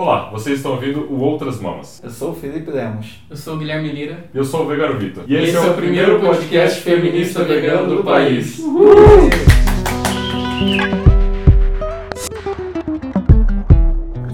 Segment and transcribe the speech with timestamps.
[0.00, 2.00] Olá, vocês estão ouvindo o Outras Mamas.
[2.04, 3.18] Eu sou o Felipe Lemos.
[3.28, 4.30] Eu sou o Guilherme Lira.
[4.32, 5.24] E eu sou o Vegano Vitor.
[5.26, 8.60] E, esse, é o primeiro podcast feminista vegano do país.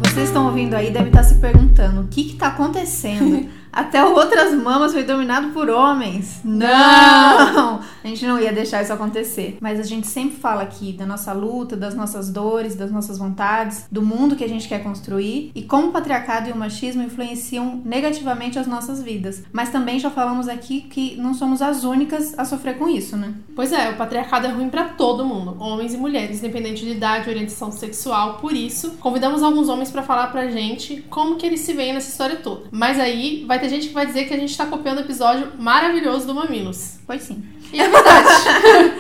[0.03, 3.49] Vocês estão ouvindo aí, devem estar se perguntando o que está acontecendo.
[3.75, 6.40] Até Outras Mamas foi dominado por homens.
[6.45, 7.80] Não!
[8.04, 9.58] A gente não ia deixar isso acontecer.
[9.61, 13.86] Mas a gente sempre fala aqui da nossa luta, das nossas dores, das nossas vontades,
[13.90, 17.82] do mundo que a gente quer construir e como o patriarcado e o machismo influenciam
[17.85, 19.43] negativamente as nossas vidas.
[19.52, 23.35] Mas também já falamos aqui que não somos as únicas a sofrer com isso, né?
[23.57, 27.29] Pois é, o patriarcado é ruim para todo mundo, homens e mulheres, independente de idade,
[27.29, 28.35] orientação sexual.
[28.35, 32.11] Por isso, convidamos alguns homens para falar pra gente como que eles se veem nessa
[32.11, 32.69] história toda.
[32.70, 35.53] Mas aí vai ter gente que vai dizer que a gente tá copiando o episódio
[35.59, 36.98] maravilhoso do Mamilos.
[37.06, 37.42] Pois sim.
[37.72, 38.28] E é verdade.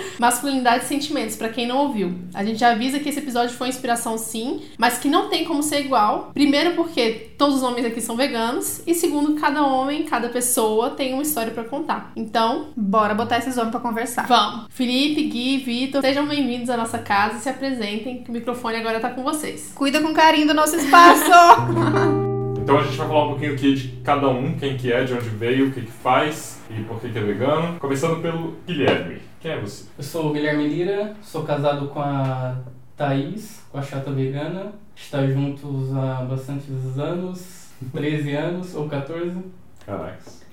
[0.18, 2.14] Masculinidade e sentimentos, pra quem não ouviu.
[2.32, 5.62] A gente já avisa que esse episódio foi inspiração sim, mas que não tem como
[5.62, 6.30] ser igual.
[6.34, 11.12] Primeiro porque todos os homens aqui são veganos e segundo cada homem, cada pessoa tem
[11.14, 12.12] uma história pra contar.
[12.16, 14.26] Então, Bora botar esses homens pra conversar.
[14.26, 14.66] vamos.
[14.70, 18.98] Felipe, Gui, Vitor, sejam bem-vindos à nossa casa e se apresentem, que o microfone agora
[18.98, 19.72] tá com vocês.
[19.74, 21.24] Cuida com carinho do nosso espaço!
[22.64, 25.12] Então a gente vai falar um pouquinho aqui de cada um, quem que é, de
[25.12, 27.78] onde veio, o que que faz e por que que é vegano.
[27.78, 29.20] Começando pelo Guilherme.
[29.38, 29.84] Quem é você?
[29.98, 32.56] Eu sou o Guilherme Lira, sou casado com a
[32.96, 34.72] Thaís, com a chata vegana.
[34.96, 39.44] Está juntos há bastantes anos, 13 anos ou 14.
[39.84, 40.43] Caraca.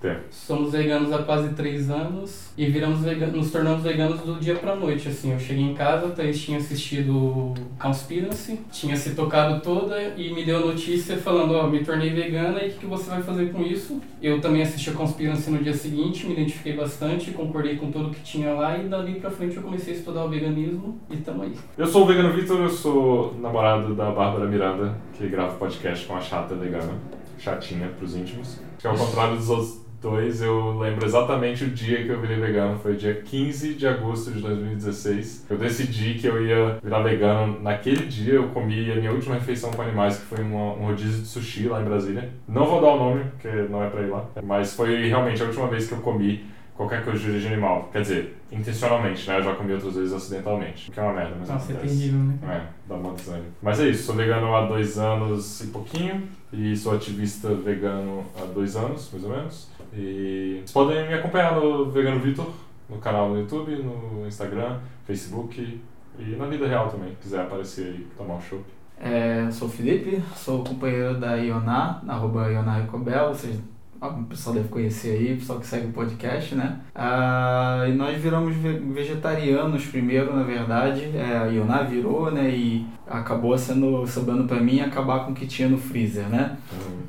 [0.00, 0.20] Tempo.
[0.30, 4.76] Somos veganos há quase 3 anos e viramos veganos, nos tornamos veganos do dia pra
[4.76, 5.32] noite, assim.
[5.32, 10.44] Eu cheguei em casa, a Thaís tinha assistido Conspiracy, tinha se tocado toda e me
[10.44, 13.52] deu a notícia falando, ó, me tornei vegana e o que, que você vai fazer
[13.52, 14.00] com isso?
[14.22, 18.22] Eu também assisti a Conspiracy no dia seguinte, me identifiquei bastante, concordei com tudo que
[18.22, 21.54] tinha lá e dali pra frente eu comecei a estudar o veganismo e tamo aí.
[21.76, 26.16] Eu sou o Vegano Vitor, eu sou namorado da Bárbara Miranda, que grava podcast com
[26.16, 26.92] a chata vegana.
[27.40, 28.58] Chatinha pros íntimos.
[28.78, 32.78] Que ao contrário dos outros dois, eu lembro exatamente o dia que eu virei vegano.
[32.78, 35.46] Foi dia 15 de agosto de 2016.
[35.50, 37.60] Eu decidi que eu ia virar vegano.
[37.62, 41.20] Naquele dia eu comi a minha última refeição com animais, que foi uma- um rodízio
[41.22, 42.30] de sushi lá em Brasília.
[42.48, 44.24] Não vou dar o nome, porque não é pra ir lá.
[44.42, 47.90] Mas foi realmente a última vez que eu comi qualquer coisa de origem animal.
[47.92, 49.36] Quer dizer, intencionalmente, né?
[49.38, 50.88] Eu já comi outras vezes acidentalmente.
[50.88, 51.98] O que é uma merda, mas Nossa, é acontece.
[51.98, 52.38] terrível, né?
[52.48, 53.46] É, dá uma desânimo.
[53.60, 56.22] Mas é isso, sou vegano há dois anos e pouquinho.
[56.52, 59.68] E sou ativista vegano há dois anos, mais ou menos.
[59.94, 62.50] E vocês podem me acompanhar no Vegano Vitor,
[62.88, 65.80] no canal no YouTube, no Instagram, Facebook
[66.18, 67.16] e na vida real também.
[67.22, 68.64] Quiser aparecer aí, tomar um chopp.
[69.00, 73.58] É, sou o Felipe, sou companheiro da Ioná, arroba Ioná Recobel, vocês,
[74.02, 76.80] o pessoal deve conhecer aí, o pessoal que segue o podcast, né?
[76.94, 82.86] Ah, e nós viramos ve- vegetarianos primeiro, na verdade, é, a Ioná virou, né, e
[83.10, 86.56] acabou sendo, sobrando pra mim acabar com o que tinha no freezer, né?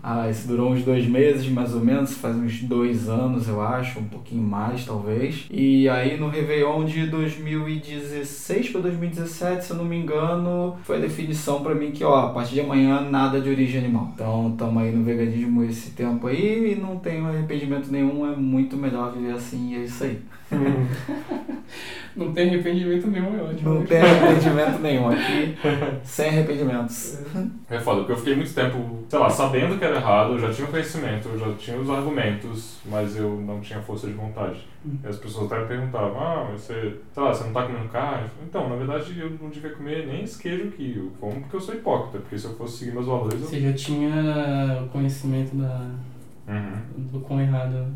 [0.04, 4.00] Ah, isso durou uns dois meses, mais ou menos, faz uns dois anos, eu acho,
[4.00, 5.46] um pouquinho mais, talvez.
[5.52, 11.02] E aí no Réveillon de 2016 para 2017, se eu não me engano, foi a
[11.02, 14.12] definição pra mim que, ó, a partir de amanhã nada de origem animal.
[14.16, 18.76] Então, estamos aí no veganismo esse tempo aí e não tenho arrependimento nenhum, é muito
[18.76, 20.20] melhor viver assim e é isso aí.
[22.14, 23.74] Não tem arrependimento nenhum, é ótimo.
[23.76, 25.56] Não tem arrependimento nenhum aqui,
[26.04, 27.20] sem arrependimentos.
[27.70, 30.52] É foda, porque eu fiquei muito tempo, sei lá, sabendo que era errado, eu já
[30.52, 34.68] tinha o conhecimento, eu já tinha os argumentos, mas eu não tinha força de vontade.
[34.86, 34.98] Hum.
[35.02, 37.88] E as pessoas até me perguntavam, ah, mas você, sei lá, você não tá comendo
[37.88, 38.24] carne?
[38.24, 41.40] Eu falei, Então, na verdade, eu não devia comer nem esse queijo aqui, eu como
[41.40, 43.48] porque eu sou hipócrita, porque se eu fosse seguir meus valores, eu...
[43.48, 45.90] Você já tinha o conhecimento da,
[46.46, 47.06] Uhum.
[47.10, 47.88] do quão errado.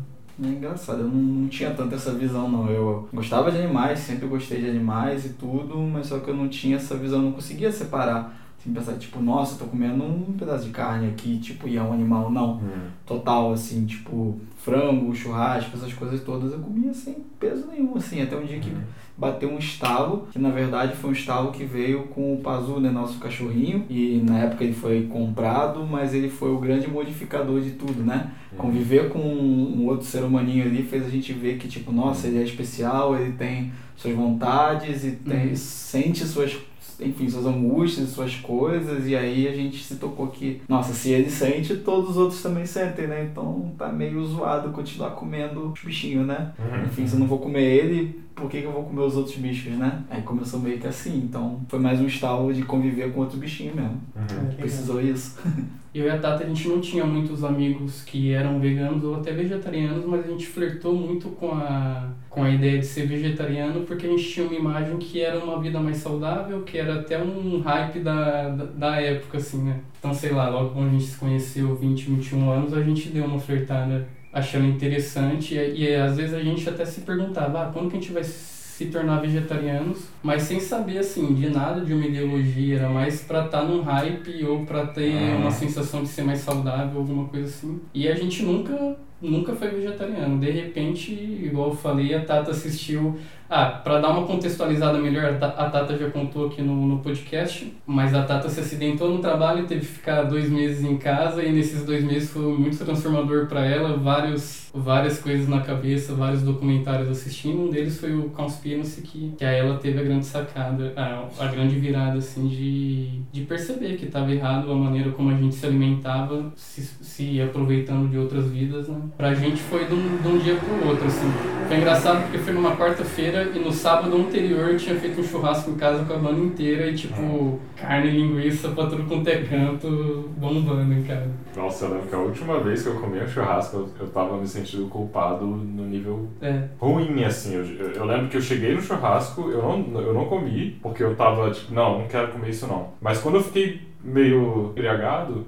[0.42, 2.68] É engraçado, eu não, não tinha tanto essa visão não.
[2.68, 6.48] Eu gostava de animais, sempre gostei de animais e tudo, mas só que eu não
[6.48, 8.36] tinha essa visão, não conseguia separar.
[8.58, 11.82] Assim, pensar, tipo, nossa, eu tô comendo um pedaço de carne aqui, tipo, e é
[11.82, 12.54] um animal, não.
[12.54, 12.88] Uhum.
[13.06, 18.36] Total, assim, tipo, frango, churrasco, essas coisas todas eu comia sem peso nenhum, assim, até
[18.36, 18.72] um dia que
[19.18, 22.90] bateu um estalo, que na verdade foi um estalo que veio com o Pazu, né,
[22.90, 27.70] nosso cachorrinho, e na época ele foi comprado, mas ele foi o grande modificador de
[27.70, 28.30] tudo, né?
[28.56, 32.38] Conviver com um outro ser humaninho ali fez a gente ver que, tipo, nossa, ele
[32.38, 35.56] é especial, ele tem suas vontades e tem, Uhum.
[35.56, 36.56] sente suas,
[37.00, 41.30] enfim, suas angústias, suas coisas, e aí a gente se tocou que, nossa, se ele
[41.30, 43.28] sente, todos os outros também sentem, né?
[43.30, 46.52] Então tá meio zoado continuar comendo os bichinhos, né?
[46.58, 46.84] Uhum.
[46.84, 49.34] Enfim, se eu não vou comer ele, por que, que eu vou comer os outros
[49.36, 50.04] bichos, né?
[50.10, 53.74] Aí começou meio que assim, então foi mais um estalo de conviver com outro bichinho
[53.74, 53.98] mesmo.
[54.14, 54.56] Uhum.
[54.58, 55.40] Precisou isso.
[55.94, 59.32] Eu e a Tata, a gente não tinha muitos amigos que eram veganos ou até
[59.32, 64.06] vegetarianos, mas a gente flertou muito com a, com a ideia de ser vegetariano porque
[64.06, 67.62] a gente tinha uma imagem que era uma vida mais saudável, que era até um
[67.62, 69.80] hype da, da, da época, assim, né?
[69.98, 73.24] Então, sei lá, logo quando a gente se conheceu, 20, 21 anos, a gente deu
[73.24, 74.06] uma flertada
[74.38, 78.00] achando interessante e, e às vezes a gente até se perguntava, ah, quando que a
[78.00, 82.88] gente vai se tornar vegetarianos, mas sem saber assim de nada de uma ideologia, era
[82.90, 85.40] mais para estar tá num hype ou para ter Uhum.
[85.42, 87.80] uma sensação de ser mais saudável, alguma coisa assim.
[87.94, 90.38] E a gente nunca nunca foi vegetariano.
[90.38, 91.10] De repente,
[91.42, 93.16] igual eu falei, a Tata assistiu.
[93.48, 96.98] Ah, para dar uma contextualizada melhor, a Ta- a Tata já contou aqui no, no
[96.98, 101.42] podcast, mas a Tata se acidentou no trabalho, teve que ficar dois meses em casa
[101.44, 106.42] e nesses dois meses foi muito transformador para ela, vários, várias coisas na cabeça, vários
[106.42, 107.62] documentários assistindo.
[107.62, 111.46] Um deles foi o Conspiracy, que, que aí ela teve a grande sacada, a, a
[111.46, 115.64] grande virada, assim, de, de perceber que estava errado a maneira como a gente se
[115.66, 118.96] alimentava, se, se aproveitando de outras vidas, né?
[119.16, 121.30] Pra gente foi de um, de um dia pro outro, assim.
[121.68, 125.70] Foi engraçado porque foi numa quarta-feira e no sábado anterior eu tinha feito um churrasco
[125.70, 129.42] em casa com a banda inteira e, tipo, carne e linguiça pra tudo quanto é
[129.42, 131.30] canto, bombando em casa.
[131.56, 134.36] Nossa, eu lembro que a última vez que eu comi um churrasco, eu, eu tava
[134.36, 137.54] me sentindo culpado no nível É, ruim, assim.
[137.54, 141.02] Eu, eu, eu lembro que eu cheguei no churrasco, eu não, eu não comi, porque
[141.02, 142.88] eu tava tipo, não, não quero comer isso não.
[143.00, 145.46] Mas quando eu fiquei meio embriagado,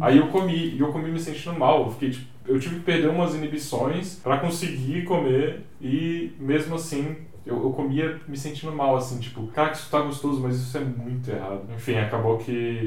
[0.00, 1.84] aí eu comi, e eu comi me sentindo mal.
[1.84, 7.16] Eu fiquei tipo, eu tive que perder umas inibições pra conseguir comer e mesmo assim
[7.46, 10.76] eu, eu comia me sentindo mal, assim, tipo, cara, que isso tá gostoso, mas isso
[10.78, 11.62] é muito errado.
[11.74, 12.42] Enfim, acabou que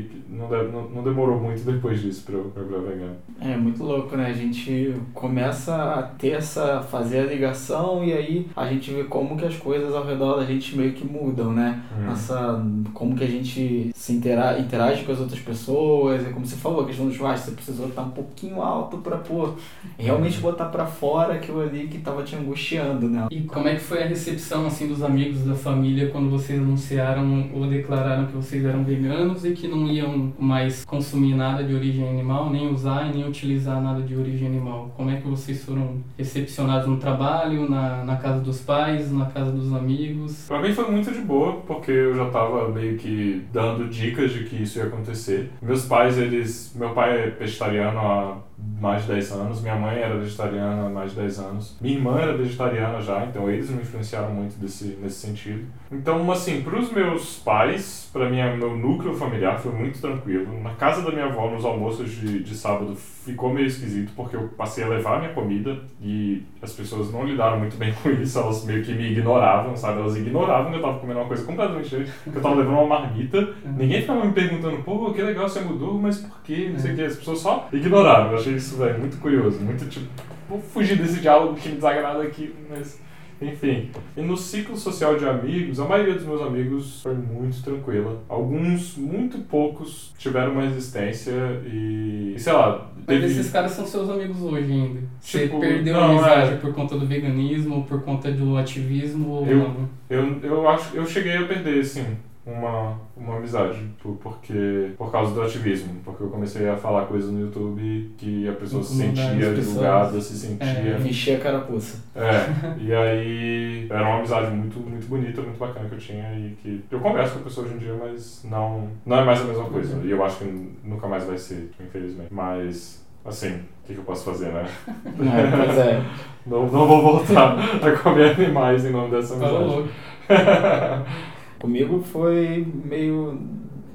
[0.10, 3.16] que não, de- não, não demorou muito depois disso pra eu, pra eu virar vegano.
[3.42, 4.28] É muito louco, né?
[4.28, 9.36] A gente começa a ter essa, fazer a ligação e aí a gente vê como
[9.38, 11.84] que as coisas ao redor da gente meio que mudam, né?
[11.98, 12.06] Uhum.
[12.06, 12.64] Nossa,
[12.94, 16.82] como que a gente se intera interage com as outras pessoas, é como você falou,
[16.84, 19.50] a questão do churrasco, você precisou estar um pouquinho alto pra, pô,
[19.98, 23.28] realmente botar pra fora aquilo ali que tava te angustiando, né?
[23.32, 27.50] E como é que foi a recepção assim dos amigos da família quando vocês anunciaram
[27.54, 32.08] ou declararam que vocês eram veganos e que não iam mais consumir nada de origem
[32.08, 34.92] animal, nem usar e nem utilizar nada de origem animal?
[34.96, 39.52] Como é que vocês foram recepcionados no trabalho, na, na casa dos pais, na casa
[39.52, 40.46] dos amigos?
[40.48, 44.44] Pra mim foi muito de boa, porque eu já tava meio que dando dicas de
[44.44, 45.50] que isso ia acontecer.
[45.62, 46.74] Meus pais, eles.
[46.76, 51.12] Meu pai é vegetariano há mais de 10 anos, minha mãe era vegetariana há mais
[51.12, 55.16] de 10 anos, minha irmã era vegetariana já, então eles me influenciaram muito desse, nesse
[55.16, 55.66] sentido.
[55.92, 60.62] Então, assim, pros meus pais, minha, meu núcleo familiar foi muito tranquilo.
[60.62, 64.50] Na casa da minha avó, nos almoços de, de sábado, ficou meio esquisito, porque eu
[64.50, 68.64] passei a levar minha comida e as pessoas não lidaram muito bem com isso, elas
[68.66, 70.00] meio que me ignoravam, sabe?
[70.00, 72.88] Elas ignoravam que eu tava comendo uma coisa completamente diferente, que eu tava levando uma
[72.88, 73.50] marmita.
[73.66, 76.70] Ninguém ficava me perguntando, pô, que legal você mudou, mas por quê?
[76.72, 77.02] Não sei o que.
[77.04, 78.38] As pessoas só ignoravam.
[78.46, 79.60] Achei isso, velho, muito curioso.
[79.60, 80.06] Muito tipo,
[80.48, 83.04] vou fugir desse diálogo que me desagrada aqui, mas.
[83.42, 88.24] Enfim, e no ciclo social de amigos, a maioria dos meus amigos foi muito tranquila.
[88.30, 91.34] Alguns, muito poucos, tiveram uma resistência
[91.66, 93.26] e, e sei lá, Mas teve...
[93.26, 95.02] esses caras são seus amigos hoje ainda.
[95.20, 96.56] Você Tipo, perdeu não, a amizade é.
[96.58, 99.90] por conta do veganismo, por conta do ativismo ou Eu- não?
[100.10, 102.06] Eu, eu acho eu cheguei a perder, assim,
[102.46, 105.96] uma, uma amizade, por, porque, por causa do ativismo.
[106.04, 110.38] Porque eu comecei a falar coisas no YouTube que a pessoa se sentia julgada, se
[110.38, 110.68] sentia.
[110.68, 111.08] É.
[111.08, 112.04] Encher a carapuça.
[112.16, 116.56] É, e aí era uma amizade muito, muito bonita, muito bacana que eu tinha e
[116.62, 119.46] que eu converso com a pessoa hoje em dia, mas não, não é mais a
[119.46, 120.00] mesma coisa.
[120.04, 122.32] E eu acho que nunca mais vai ser, infelizmente.
[122.32, 124.66] Mas, assim, o que, que eu posso fazer, né?
[124.96, 126.02] É, pois é.
[126.46, 129.66] Não, não vou voltar a comer animais em nome dessa Tá amizade.
[129.66, 129.90] louco.
[131.60, 133.40] Comigo foi meio.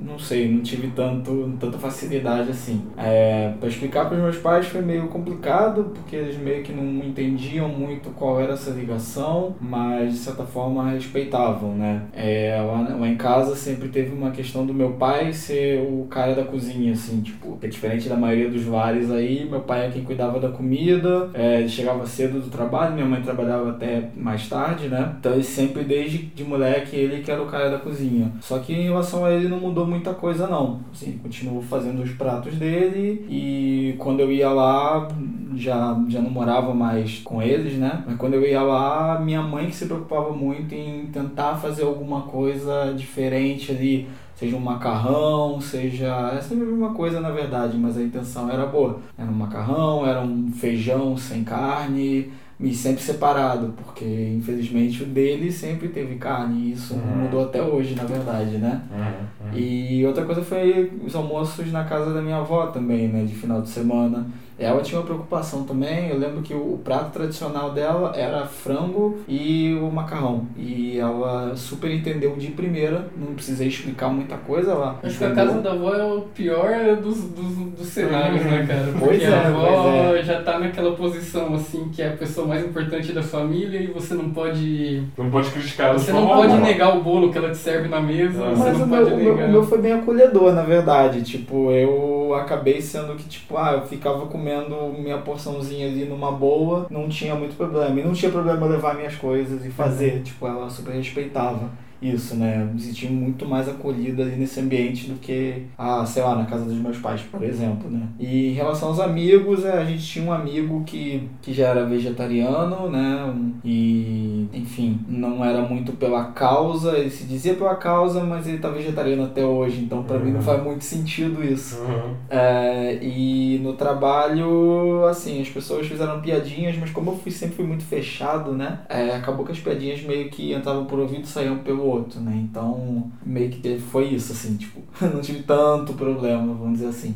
[0.01, 2.83] Não sei, não tive tanto, tanta facilidade assim.
[2.97, 7.05] É, para explicar para os meus pais foi meio complicado, porque eles meio que não
[7.05, 12.03] entendiam muito qual era essa ligação, mas de certa forma respeitavam, né?
[12.13, 16.35] É, lá, lá em casa sempre teve uma questão do meu pai ser o cara
[16.35, 19.91] da cozinha, assim, tipo, que é diferente da maioria dos lares aí, meu pai é
[19.91, 24.49] quem cuidava da comida, é, ele chegava cedo do trabalho, minha mãe trabalhava até mais
[24.49, 25.15] tarde, né?
[25.19, 28.33] Então ele sempre, desde de moleque, ele que era o cara da cozinha.
[28.41, 30.81] Só que em relação a ele não mudou muita coisa não.
[30.93, 35.09] Assim, continuou fazendo os pratos dele e quando eu ia lá,
[35.55, 38.05] já, já não morava mais com eles, né?
[38.07, 42.23] Mas quando eu ia lá, minha mãe que se preocupava muito em tentar fazer alguma
[42.23, 46.33] coisa diferente ali, seja um macarrão, seja.
[46.35, 49.01] É sempre a mesma coisa na verdade, mas a intenção era boa.
[49.19, 52.31] Era um macarrão, era um feijão sem carne,
[52.63, 54.05] e sempre separado, porque
[54.37, 57.23] infelizmente o dele sempre teve carne, e isso Uhum.
[57.23, 58.83] mudou até hoje, na verdade, né?
[58.91, 59.59] Uhum, uhum.
[59.59, 63.25] E outra coisa foi os almoços na casa da minha avó também, né?
[63.25, 64.27] De final de semana.
[64.61, 69.75] Ela tinha uma preocupação também, eu lembro que o prato tradicional dela era frango e
[69.83, 70.47] o macarrão.
[70.57, 75.31] E ela super entendeu de primeira, não precisei explicar muita coisa, ela Acho que a
[75.35, 78.85] casa da avó é o pior dos, dos, dos cenários, né, cara?
[78.93, 80.23] Porque Pois é, a avó é.
[80.23, 84.13] já tá naquela posição, assim, que é a pessoa mais importante da família e você
[84.15, 85.03] não pode...
[85.17, 88.45] Não pode criticar Você não pode negar o bolo que ela te serve na mesa,
[88.45, 88.51] Ah.
[88.51, 89.49] você Mas não o meu, pode o, meu, negar.
[89.49, 91.23] o meu foi bem acolhedor, na verdade.
[91.23, 94.50] Tipo, eu acabei sendo que, tipo, ah, eu ficava comendo
[94.99, 98.01] minha porçãozinha ali numa boa, não tinha muito problema.
[98.01, 100.23] E não tinha problema levar minhas coisas e fazer.
[100.23, 101.71] Tipo, ela super respeitava
[102.03, 102.63] isso, né?
[102.63, 106.45] Eu me senti muito mais acolhida ali nesse ambiente do que, ah, sei lá, na
[106.45, 108.09] casa dos meus pais, por exemplo, né?
[108.19, 111.85] E em relação aos amigos, é, a gente tinha um amigo que, que já era
[111.85, 113.35] vegetariano, né?
[113.65, 118.69] E, enfim, não era muito pela causa, ele se dizia pela causa, mas ele tá
[118.69, 121.81] vegetariano até hoje, então pra mim não faz muito sentido isso.
[121.81, 122.15] Uhum.
[122.29, 127.67] É, e no trabalho, assim, as pessoas fizeram piadinhas, mas como eu fui, sempre fui
[127.67, 128.81] muito fechado, né?
[128.89, 132.37] é, acabou que as piadinhas meio que entravam por ouvido e saíam pelo outro, né?
[132.49, 134.81] Então, meio que foi isso, assim, tipo,
[135.13, 137.15] não tive tanto problema, vamos dizer assim.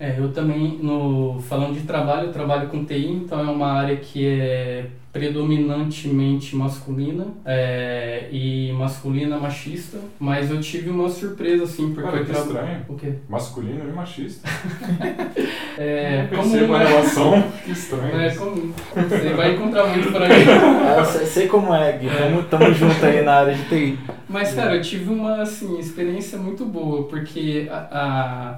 [0.00, 3.96] É, eu também, no, falando de trabalho, eu trabalho com TI, então é uma área
[3.96, 12.02] que é predominantemente masculina é, e masculina machista, mas eu tive uma surpresa assim, porque
[12.02, 12.80] Cara, eu que tra- estranho.
[12.88, 13.12] O quê?
[13.28, 14.48] Masculino e machista.
[15.80, 16.86] É, percebo comum, a né?
[16.88, 17.44] relação.
[17.64, 18.20] Que estranho.
[18.20, 18.72] É comum.
[18.96, 20.32] Você vai encontrar muito por aí.
[20.32, 23.98] É, eu sei, sei como é, Gui, tamo, tamo junto aí na área de TI.
[24.30, 27.76] Mas, cara, eu tive uma, assim, experiência muito boa, porque a,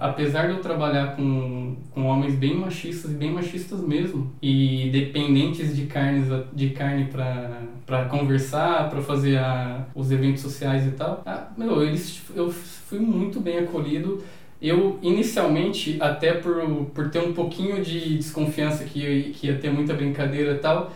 [0.00, 5.76] a- apesar de eu trabalhar com, com homens bem machistas, bem machistas mesmo, e dependentes
[5.76, 11.22] de, carnes, de carne pra, pra conversar, pra fazer a, os eventos sociais e tal,
[11.24, 14.20] ah, meu, eles, eu fui muito bem acolhido.
[14.60, 16.62] Eu, inicialmente, até por,
[16.94, 20.92] por ter um pouquinho de desconfiança que, que ia ter muita brincadeira e tal,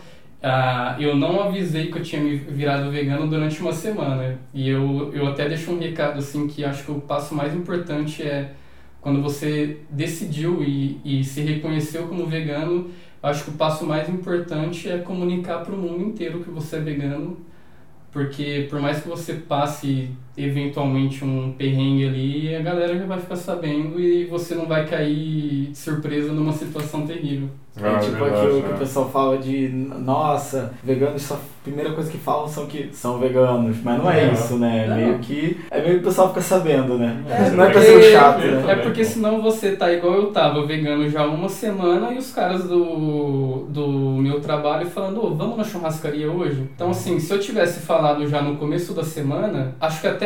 [0.47, 4.37] ah, eu não avisei que eu tinha me virado vegano durante uma semana.
[4.53, 8.21] E eu, eu até deixo um recado assim que acho que o passo mais importante
[8.21, 8.53] é
[9.01, 12.91] quando você decidiu e, e se reconheceu como vegano,
[13.23, 16.79] acho que o passo mais importante é comunicar para o mundo inteiro que você é
[16.79, 17.39] vegano.
[18.11, 23.35] Porque por mais que você passe eventualmente um perrengue ali, a galera já vai ficar
[23.35, 27.49] sabendo e você não vai cair de surpresa numa situação terrível.
[27.77, 28.75] É Ah, tipo verdade, aquilo que né?
[28.75, 31.35] o pessoal fala de, nossa, veganos só.
[31.35, 33.77] A primeira coisa que falam são que são veganos.
[33.83, 34.31] Mas não é, É.
[34.33, 34.85] isso, né?
[34.87, 34.95] Não.
[34.95, 35.57] Meio que.
[35.71, 37.21] É meio que o pessoal fica sabendo, né?
[37.27, 38.65] É, não é pra porque- ser chato, né?
[38.71, 42.65] É porque senão você tá igual eu tava, vegano já uma semana e os caras
[42.65, 43.87] do, do
[44.21, 46.61] meu trabalho falando, ô, vamos na churrascaria hoje?
[46.75, 50.24] Então assim, se eu tivesse falado já no começo da semana, acho que até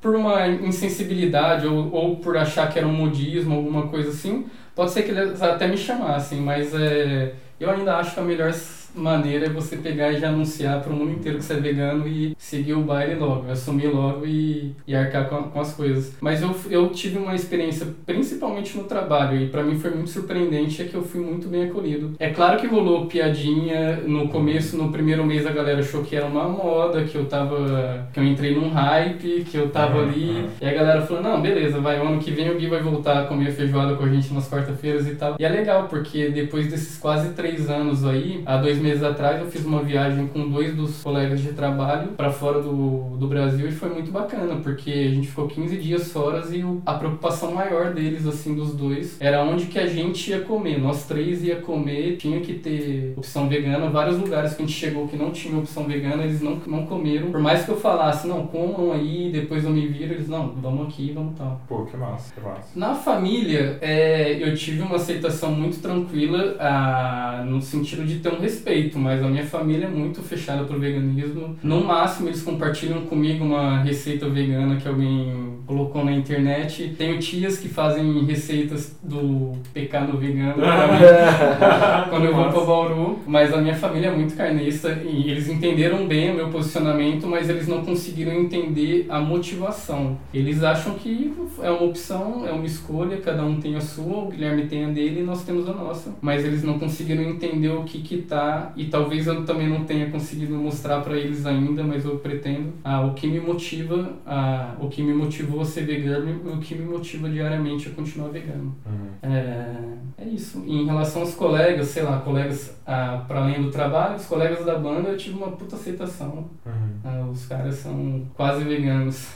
[0.00, 4.90] por uma insensibilidade ou, ou por achar que era um modismo, alguma coisa assim, pode
[4.92, 8.52] ser que eles até me chamassem, mas é, eu ainda acho que a melhor
[8.94, 12.06] maneira é você pegar e já anunciar para o mundo inteiro que você é vegano
[12.08, 16.14] e seguir o baile logo, assumir logo e, e arcar com, com as coisas.
[16.20, 20.82] Mas eu, eu tive uma experiência, principalmente no trabalho, e para mim foi muito surpreendente,
[20.82, 22.14] é que eu fui muito bem acolhido.
[22.18, 26.26] É claro que rolou piadinha no começo, no primeiro mês a galera achou que era
[26.26, 30.30] uma moda, que eu tava, que eu entrei num hype, que eu tava Uhum, ali,
[30.30, 30.48] uhum.
[30.60, 33.20] e a galera falou, não, beleza, vai, o ano que vem o Gui vai voltar
[33.20, 35.36] a comer feijoada com a gente nas quarta-feiras e tal.
[35.38, 39.46] E é legal, porque depois desses quase três anos aí, há dois meses atrás, eu
[39.50, 43.72] fiz uma viagem com dois dos colegas de trabalho para fora do, do Brasil e
[43.72, 47.92] foi muito bacana, porque a gente ficou 15 dias fora e o- a preocupação maior
[47.92, 50.78] deles, assim, dos dois, era onde que a gente ia comer.
[50.80, 53.88] Nós três ia comer, tinha que ter opção vegana.
[53.90, 57.30] Vários lugares que a gente chegou que não tinha opção vegana, eles não, não comeram.
[57.30, 60.88] Por mais que eu falasse, não, comam aí, depois eu me viro, eles, não, vamos
[60.88, 61.60] aqui, vamos tal.
[61.68, 62.68] Pô, que massa, que massa.
[62.74, 68.38] Na família, é, eu tive uma aceitação muito tranquila ah, no sentido de ter um
[68.40, 71.56] respeito, mas a minha família é muito fechada pro veganismo.
[71.62, 76.94] No máximo, eles compartilham comigo uma receita vegana que alguém colocou na internet.
[76.98, 80.54] Tenho tias que fazem receitas do pecado vegano
[82.10, 86.06] quando eu vou pra Bauru, mas a minha família é muito carnista e eles entenderam
[86.06, 90.18] bem o meu posicionamento, mas eles não conseguiram entender a motivação.
[90.34, 94.28] Eles acham que é uma opção, é uma escolha, cada um tem a sua, o
[94.28, 96.14] Guilherme tem a dele e nós temos a nossa.
[96.20, 100.10] Mas eles não conseguiram entender o que que tá e talvez eu também não tenha
[100.10, 102.72] conseguido mostrar pra eles ainda, mas eu pretendo.
[102.84, 106.58] Ah, o que me motiva, ah, o que me motivou a ser vegano e o
[106.58, 108.74] que me motiva diariamente a continuar vegano.
[108.86, 109.08] Uhum.
[109.22, 109.74] É,
[110.18, 110.62] é isso.
[110.66, 114.64] E em relação aos colegas, sei lá, colegas ah, para além do trabalho, os colegas
[114.64, 116.48] da banda, eu tive uma puta aceitação.
[116.66, 116.90] Uhum.
[117.04, 119.28] Ah, Os caras são quase veganos.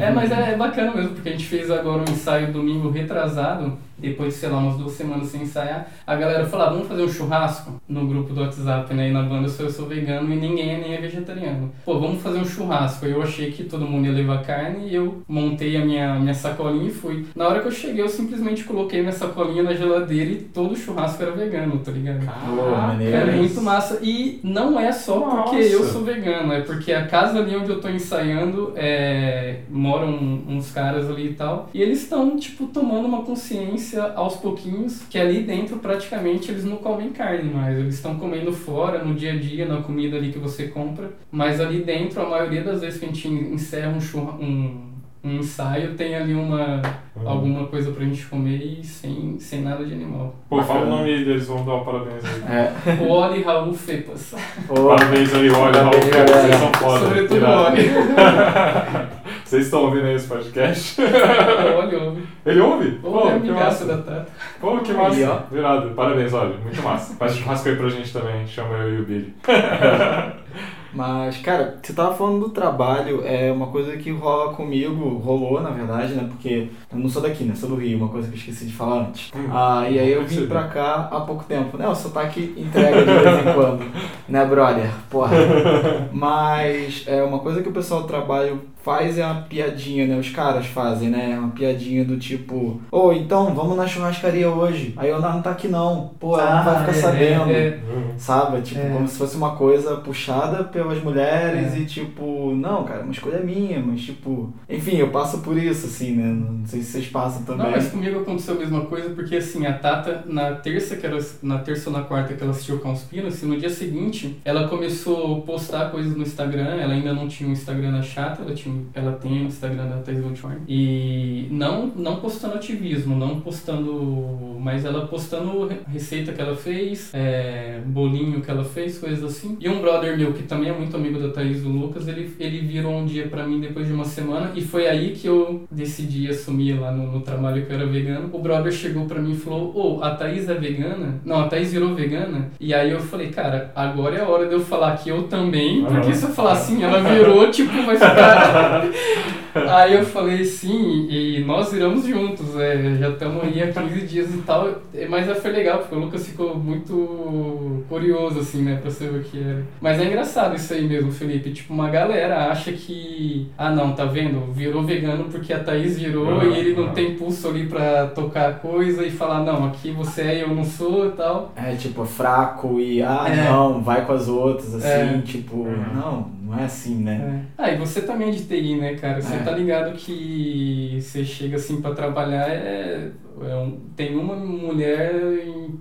[0.00, 3.76] É, mas é, é bacana mesmo, porque a gente fez agora um ensaio domingo retrasado,
[4.00, 5.88] depois de, sei lá, umas duas semanas sem ensaiar.
[6.06, 9.08] A galera falou, ah, vamos fazer um churrasco no grupo do WhatsApp, né?
[9.08, 11.70] E na banda eu sou, eu sou vegano e ninguém é nem é vegetariano.
[11.84, 13.06] Pô, vamos fazer um churrasco.
[13.06, 16.88] Eu achei que todo mundo ia levar carne e eu montei a minha, minha sacolinha
[16.88, 17.26] e fui.
[17.34, 20.76] Na hora que eu cheguei, eu simplesmente coloquei minha sacolinha na geladeira e todo o
[20.76, 22.24] churrasco era vegano, tá ligado?
[22.24, 23.16] Maneiro.
[23.16, 23.98] É muito massa.
[24.02, 25.68] E não é só porque Nossa.
[25.68, 30.10] eu sou vegano, é porque a casa ali onde eu tô ensaiando é, moram
[30.48, 31.68] uns caras ali e tal.
[31.74, 36.76] E eles estão, tipo, tomando uma consciência aos pouquinhos que ali dentro praticamente eles não
[36.76, 37.78] comem carne mais.
[37.78, 41.10] Eles estão comendo fora, no dia a dia, na comida ali que você compra.
[41.30, 44.90] Mas ali dentro, a maioria das vezes que a gente encerra um, churra, um,
[45.22, 46.80] um ensaio, tem ali uma
[47.24, 50.34] alguma coisa pra gente comer e sem, sem nada de animal.
[50.48, 52.42] Pô, fala o nome deles, vamos dar um parabéns aí.
[52.56, 53.02] É.
[53.04, 54.34] O Oli Raul Fepas.
[54.68, 56.58] Ô, Parabéns aí, olha, Raul, cara, vocês galera.
[56.58, 56.98] são foda.
[57.00, 57.66] Sobretudo o.
[57.66, 59.09] Oli.
[59.50, 61.02] Vocês estão ouvindo aí esse podcast?
[61.02, 62.22] Oli ouve.
[62.46, 62.88] Ele ouve?
[63.02, 63.84] O Pô, Oli é que massa.
[63.84, 64.28] da Tata.
[64.60, 65.44] Pô, que Aí, massa.
[65.50, 65.90] Virado.
[65.90, 66.54] Parabéns, olha.
[66.62, 67.16] Muito massa.
[67.16, 68.46] Faz churrasco aí pra gente também.
[68.46, 69.34] Chama eu e o Billy.
[70.92, 75.70] Mas, cara, você tava falando do trabalho, é uma coisa que rola comigo, rolou na
[75.70, 76.26] verdade, né?
[76.28, 77.54] Porque eu não sou daqui, né?
[77.54, 79.30] Sou do Rio, uma coisa que eu esqueci de falar antes.
[79.34, 81.76] Hum, Ah, e aí eu vim pra cá há pouco tempo.
[81.76, 83.84] Né, o sotaque entrega de vez em quando,
[84.28, 84.90] né, brother?
[85.08, 85.30] Porra.
[86.12, 90.16] Mas é uma coisa que o pessoal do trabalho faz é uma piadinha, né?
[90.18, 91.38] Os caras fazem, né?
[91.38, 94.94] Uma piadinha do tipo, ô, então, vamos na churrascaria hoje.
[94.96, 96.12] Aí eu não tá aqui não.
[96.18, 97.50] Pô, ela não vai ficar é, sabendo.
[97.50, 97.78] é,
[98.16, 98.60] Sabe?
[98.62, 98.90] Tipo, É.
[98.90, 101.78] como se fosse uma coisa puxada pelas mulheres É.
[101.78, 106.12] e tipo, não, cara, uma escolha minha, mas tipo, enfim, eu passo por isso, assim,
[106.16, 106.24] né?
[106.32, 107.64] Não sei se vocês passam também.
[107.66, 111.18] Não, mas comigo aconteceu a mesma coisa, porque assim, a Tata, na terça, que ela,
[111.42, 115.40] na terça ou na quarta que ela assistiu Conspiracy, no dia seguinte, ela começou a
[115.40, 119.12] postar coisas no Instagram, ela ainda não tinha um Instagram da chata, ela, tinha, ela
[119.12, 120.56] tem o Instagram da Thais Goldschorn.
[120.68, 124.56] E não, não postando ativismo, não postando.
[124.60, 129.56] Mas ela postando re- receita que ela fez, é, bolinho que ela fez, coisas assim.
[129.60, 132.58] E um brother meu, que também é muito amigo da Thaís do Lucas, ele, ele
[132.60, 136.28] virou um dia pra mim depois de uma semana, e foi aí que eu decidi
[136.28, 138.28] assumir lá no, no trabalho que eu era vegano.
[138.32, 141.20] O brother chegou pra mim e falou: Ô, a Thaís é vegana?
[141.24, 142.50] Não, a Thaís virou vegana.
[142.60, 145.84] E aí eu falei: Cara, agora é a hora de eu falar que eu também,
[145.84, 148.59] porque se eu falar assim, ela virou, tipo, vai ficar.
[149.68, 154.32] Aí eu falei sim, e nós viramos juntos, é, já estamos aí há 15 dias
[154.32, 158.78] e tal, é, mas é, foi legal, porque o Lucas ficou muito curioso, assim, né,
[158.80, 159.64] pra saber o que era.
[159.80, 164.04] Mas é engraçado isso aí mesmo, Felipe, tipo, uma galera acha que, ah não, tá
[164.04, 166.92] vendo, virou vegano porque a Thaís virou Ah, e ele não ah.
[166.92, 170.64] tem pulso ali pra tocar coisa e falar, não, aqui você é e eu não
[170.64, 171.52] sou e tal.
[171.56, 173.50] É tipo, fraco e ah, É.
[173.50, 175.22] não, vai com as outras, assim, É.
[175.24, 175.84] tipo, Uhum.
[175.94, 177.46] não, não é assim, né?
[177.58, 177.62] É.
[177.62, 179.20] Ah, e você também é de TI, né, cara?
[179.22, 179.38] Você É.
[179.42, 183.10] tá ligado que você chega assim pra trabalhar, é,
[183.42, 185.12] é um- tem uma mulher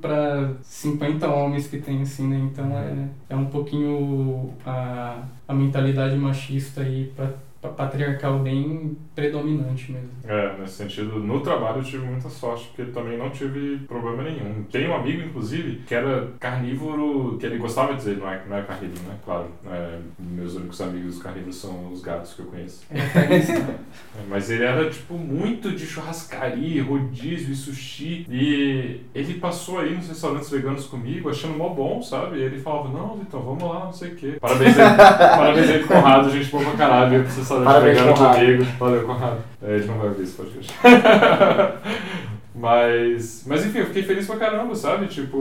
[0.01, 2.37] pra 50 homens que tem, assim, né?
[2.51, 7.29] Então é, é um pouquinho a, a mentalidade machista aí, pra
[7.67, 10.09] patriarcal bem predominante mesmo.
[10.25, 14.63] É, nesse sentido, no trabalho eu tive muita sorte, porque também não tive problema nenhum.
[14.71, 18.57] Tem um amigo, inclusive, que era carnívoro, que ele gostava de dizer, não é, não
[18.57, 19.15] é carnívoro, né?
[19.25, 19.47] Claro.
[19.67, 22.85] É, meus únicos amigos carnívoros são os gatos que eu conheço.
[22.89, 23.69] É, tá.
[24.17, 28.25] É, Mas ele era, tipo, muito de churrascaria, rodízio e sushi.
[28.29, 32.37] E ele passou aí nos restaurantes veganos comigo, achando mó bom, sabe?
[32.37, 34.37] E ele falava, não, Vitão, vamos lá, não sei o quê.
[34.39, 38.35] Parabéns aí, parabéns aí pro Conrado, gente boa pra caralho, restaurante Parabéns, vegano Conrado.
[38.39, 38.63] comigo.
[38.79, 39.37] Valeu, Conrado.
[39.63, 40.73] É, ele não vai ouvir esse podcast.
[42.55, 45.07] mas, mas enfim, eu fiquei feliz pra caramba, sabe?
[45.07, 45.37] Tipo,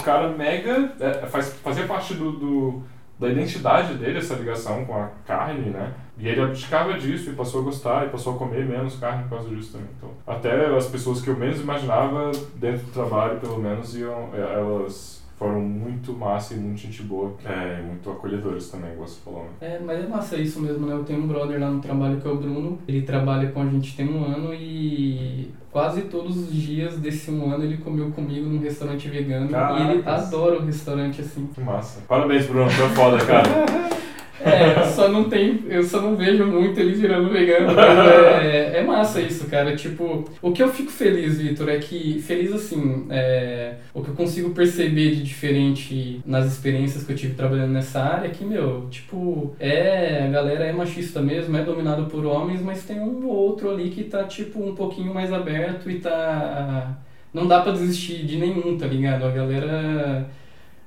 [0.00, 0.92] o cara mega.
[1.00, 2.82] é, faz, fazia parte do, do-
[3.18, 5.92] da identidade dele essa ligação com a carne, né?
[6.18, 9.30] E ele abdicava disso e passou a gostar e passou a comer menos carne por
[9.36, 9.88] causa disso também.
[9.96, 14.40] Então, até as pessoas que eu menos imaginava dentro do trabalho, pelo menos, iam, é,
[14.54, 17.34] elas foram muito massa e muito gente boa.
[17.44, 19.50] É, e muito acolhedoras também, igual você falou, né?
[19.60, 20.94] É, mas é massa isso mesmo, né?
[20.94, 22.78] Eu tenho um brother lá no trabalho que é o Bruno.
[22.88, 27.52] Ele trabalha com a gente tem um ano e quase todos os dias desse um
[27.52, 29.50] ano ele comeu comigo num restaurante vegano.
[29.50, 31.46] E ele adora o restaurante assim.
[31.48, 32.00] Que massa.
[32.08, 33.48] Parabéns, Bruno, é foda, cara.
[34.40, 37.98] É, eu só não tem, eu só não vejo muito ele virando vegano, mas
[38.44, 39.76] é, é massa isso, cara.
[39.76, 44.14] Tipo, o que eu fico feliz, Vitor, é que feliz assim, é, o que eu
[44.14, 48.88] consigo perceber de diferente nas experiências que eu tive trabalhando nessa área é que, meu,
[48.90, 53.34] tipo, é, a galera é machista mesmo, é dominado por homens, mas tem um ou
[53.34, 56.98] outro ali que tá, tipo, um pouquinho mais aberto e tá.
[57.32, 59.24] Não dá pra desistir de nenhum, tá ligado?
[59.24, 60.28] A galera.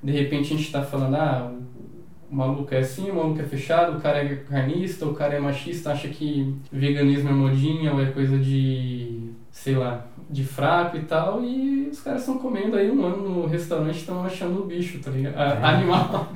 [0.02, 1.52] De repente a gente tá falando, ah,
[2.30, 5.40] o maluco é assim, o maluco é fechado, o cara é carnista, o cara é
[5.40, 11.02] machista, acha que veganismo é modinha ou é coisa de, sei lá, de fraco e
[11.04, 15.00] tal, e os caras estão comendo aí um ano no restaurante estão achando o bicho,
[15.00, 15.38] tá ligado?
[15.38, 16.28] A- Animal.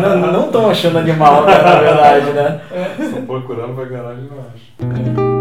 [0.00, 2.60] não não estão achando animal, né, na verdade, né?
[3.00, 3.84] Estão procurando pra
[4.22, 5.34] e não acham.
[5.34, 5.37] E, e,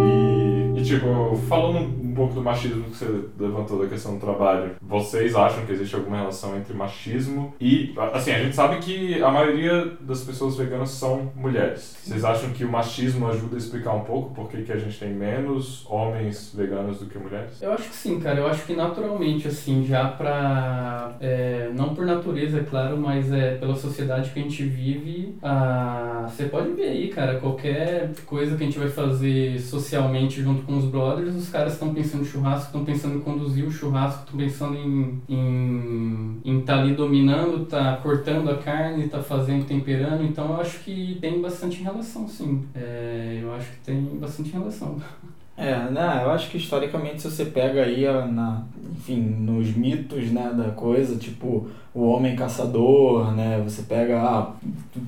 [0.88, 5.66] tipo, falando um pouco do machismo que você levantou da questão do trabalho, vocês acham
[5.66, 7.94] que existe alguma relação entre machismo e.
[8.14, 11.98] Assim, a gente sabe que a maioria das pessoas veganas são mulheres.
[12.04, 14.98] Vocês acham que o machismo ajuda a explicar um pouco por que, que a gente
[14.98, 17.62] tem menos homens veganos do que mulheres?
[17.62, 18.40] Eu acho que sim, cara.
[18.40, 21.16] Eu acho que naturalmente, assim, já pra.
[21.20, 25.36] é, não por natureza, é claro, mas é pela sociedade que a gente vive.
[25.44, 30.64] ah, você pode ver aí, cara, qualquer coisa que a gente vai fazer socialmente junto
[30.64, 34.24] com os brothers, os caras estão pensando em churrasco, estão pensando em conduzir o churrasco,
[34.24, 40.24] estão pensando em em em tá ali dominando, tá cortando a carne, tá fazendo, temperando.
[40.24, 42.66] Então eu acho que tem bastante relação, sim.
[42.76, 44.98] É, eu acho que tem bastante relação.
[45.58, 48.62] É, né, eu acho que historicamente se você pega aí, na,
[48.96, 54.52] enfim, nos mitos, né, da coisa, tipo, o homem caçador, né, você pega, ah,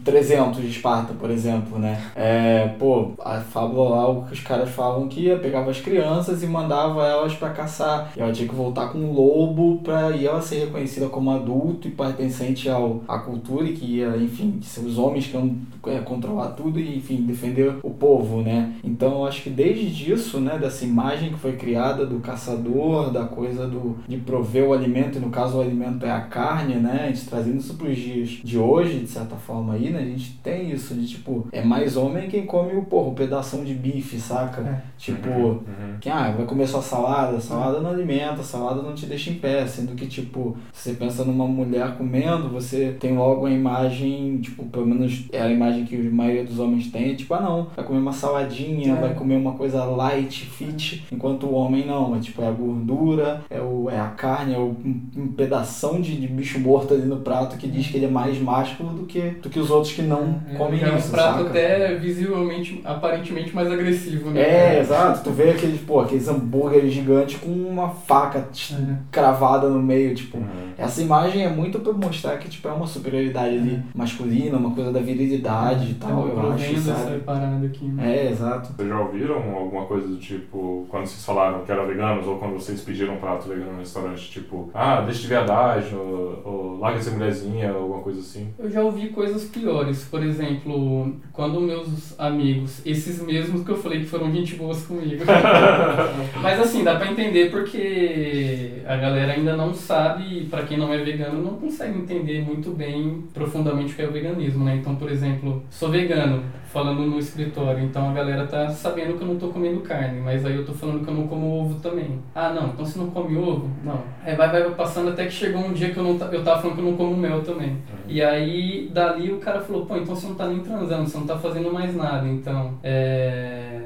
[0.04, 4.70] 300 de Esparta, por exemplo, né, é, pô, a fábula lá, o que os caras
[4.70, 8.56] falam que ia, pegava as crianças e mandava elas pra caçar, e ela tinha que
[8.56, 13.20] voltar com um lobo pra e ela ser reconhecida como adulto e pertencente ao, à
[13.20, 17.18] cultura e que ia, enfim, ser os homens que iam é, controlar tudo e, enfim,
[17.22, 22.06] defender o povo, né, então eu acho que desde né, dessa imagem que foi criada
[22.06, 26.12] do caçador, da coisa do de prover o alimento, e no caso o alimento é
[26.12, 29.90] a carne, né, a gente trazendo isso pros dias de hoje, de certa forma aí,
[29.90, 33.14] né, a gente tem isso de tipo, é mais homem quem come o, porra, o
[33.14, 34.62] pedação de bife, saca?
[34.62, 34.82] É.
[34.98, 35.98] Tipo, Uhum.
[36.00, 39.66] que ah, vai comer só salada, salada não alimenta, salada não te deixa em pé,
[39.68, 44.66] sendo que tipo, se você pensa numa mulher comendo, você tem logo a imagem, tipo,
[44.66, 47.86] pelo menos é a imagem que a maioria dos homens tem, tipo, ah não, vai
[47.86, 49.00] comer uma saladinha, É.
[49.02, 53.42] vai comer uma coisa light, fit, enquanto o homem não, é tipo, é a gordura,
[53.50, 57.06] é, o, é a carne, é o, um, um pedação de, de bicho morto ali
[57.06, 59.94] no prato que diz que ele é mais másculo do que, do que os outros
[59.94, 61.50] que não comem é um isso, prato saca?
[61.50, 64.42] até visivelmente, aparentemente mais agressivo, né?
[64.42, 65.24] É, exato.
[65.24, 68.96] Tu vê aqueles, pô, aqueles hambúrgueres gigantes com uma faca É.
[69.12, 70.38] cravada no meio, tipo.
[70.38, 70.70] Uhum.
[70.78, 74.92] Essa imagem é muito pra mostrar que tipo, é uma superioridade ali masculina, uma coisa
[74.92, 77.20] da virilidade e tal, eu acho, sabe?
[77.20, 78.18] parada aqui, né?
[78.18, 78.74] É, exato.
[78.74, 82.54] Vocês já ouviram alguma coisa do tipo, quando vocês falaram que eram veganos, ou quando
[82.54, 87.02] vocês pediram um prato vegano no restaurante, tipo, ah, deixa de viadagem, ou, ou larga
[87.02, 88.54] ser mulherzinha, ou alguma coisa assim?
[88.60, 90.06] Eu já ouvi coisas piores.
[90.06, 95.24] Por exemplo, quando meus amigos, esses mesmos que eu falei que foram gente boas comigo.
[96.42, 100.98] Mas assim, dá pra entender porque a galera ainda não sabe, pra quem não é
[100.98, 104.76] vegano, não consegue entender muito bem profundamente o que é o veganismo, né?
[104.76, 109.28] Então, por exemplo, sou vegano, falando no escritório, então a galera tá sabendo que eu
[109.28, 112.20] não tô comendo carne, mas aí eu tô falando que eu não como ovo também.
[112.34, 113.70] Ah, não, então você não come ovo?
[113.84, 114.02] Não.
[114.24, 116.76] Aí vai, vai passando até que chegou um dia que eu, não, eu tava falando
[116.76, 117.78] que eu não como mel também.
[118.08, 121.26] E aí, dali o cara falou, pô, então você não tá nem transando, você não
[121.26, 122.28] tá fazendo mais nada.
[122.28, 123.80] Então, é...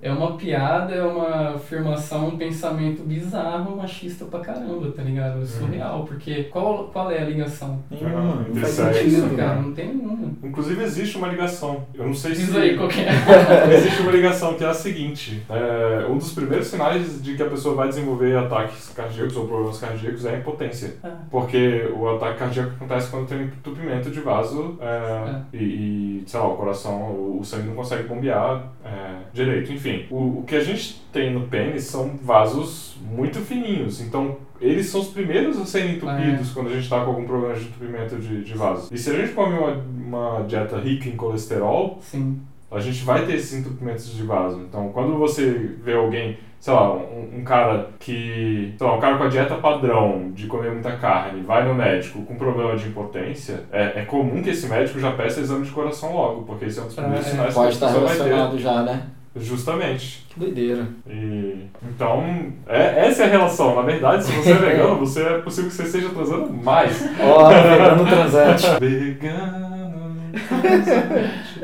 [0.00, 5.42] É uma piada, é uma afirmação, um pensamento bizarro, machista pra caramba, tá ligado?
[5.42, 7.82] É surreal, porque qual, qual é a ligação?
[7.90, 9.62] Nenhuma, não faz é sentido, isso, Cara, cara.
[9.62, 10.32] não tem nenhuma.
[10.42, 11.84] Inclusive existe uma ligação.
[11.94, 12.56] Eu não sei Diz se.
[12.56, 13.08] aí qual que é.
[13.74, 17.48] Existe uma ligação que é a seguinte: é, um dos primeiros sinais de que a
[17.48, 20.94] pessoa vai desenvolver ataques cardíacos ou problemas cardíacos é a impotência.
[21.02, 21.16] Ah.
[21.30, 26.40] Porque o ataque cardíaco acontece quando tem um entupimento de vaso é, e, e, sei
[26.40, 29.72] lá, o coração, o, o sangue não consegue bombear é, direito.
[29.72, 34.00] Enfim, o, o que a gente tem no pênis são vasos muito fininhos.
[34.00, 37.54] Então, eles são os primeiros a serem entupidos quando a gente está com algum problema
[37.54, 38.90] de entupimento de, de vasos.
[38.90, 42.40] E se a gente come uma, uma dieta rica em colesterol, Sim.
[42.70, 44.60] a gente vai ter esses entupimentos de vaso.
[44.68, 49.16] Então, quando você vê alguém, sei lá, um, um cara que, sei lá, um cara
[49.16, 53.64] com a dieta padrão de comer muita carne, vai no médico com problema de impotência,
[53.70, 56.82] é, é comum que esse médico já peça exame de coração logo, porque esse é
[56.82, 57.30] um dos primeiros é.
[57.30, 58.24] sinais Pode que a estar pessoa vai ter.
[58.24, 59.06] relacionado já, né?
[59.40, 60.26] Justamente.
[60.28, 60.86] Que doideira.
[61.08, 62.22] E, então,
[62.66, 63.74] é, essa é a relação.
[63.76, 67.08] Na verdade, se você é vegano, você é possível que você esteja transando mais.
[67.20, 68.66] Ó, vegano transante.
[68.80, 71.60] Vegano transante.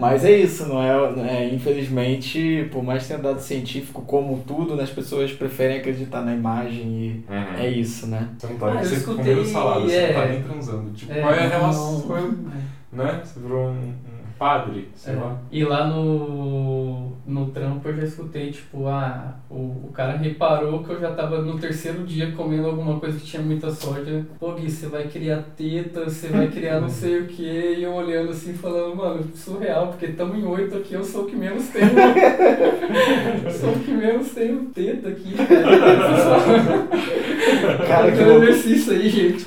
[0.00, 1.54] Mas é isso, não é, é?
[1.54, 6.34] Infelizmente, por mais que tenha dado científico como tudo, né, as pessoas preferem acreditar na
[6.34, 7.58] imagem e Uhum.
[7.58, 8.28] é isso, né?
[8.36, 10.28] Você não tá Ah, nem comendo salada, você não tá é.
[10.32, 10.90] nem transando.
[10.90, 12.00] Tipo, é, qual é a relação?
[12.02, 12.24] Qual é, é.
[12.92, 13.20] né?
[13.24, 13.94] Você virou um, um
[14.44, 15.16] padre, sei É.
[15.16, 15.38] lá.
[15.50, 20.90] E lá no no trampo eu já escutei, tipo, ah, o, o cara reparou que
[20.90, 24.26] eu já tava no terceiro dia comendo alguma coisa que tinha muita soja.
[24.38, 27.94] Pô, Gui, você vai criar teta, você vai criar não sei o que, e eu
[27.94, 31.66] olhando assim, falando, mano, surreal, porque tamo em oito aqui, eu sou o que menos
[31.68, 31.88] tenho.
[33.58, 36.84] sou o que menos tenho teta aqui, cara.
[37.88, 39.44] Cara, que exercício aí, gente.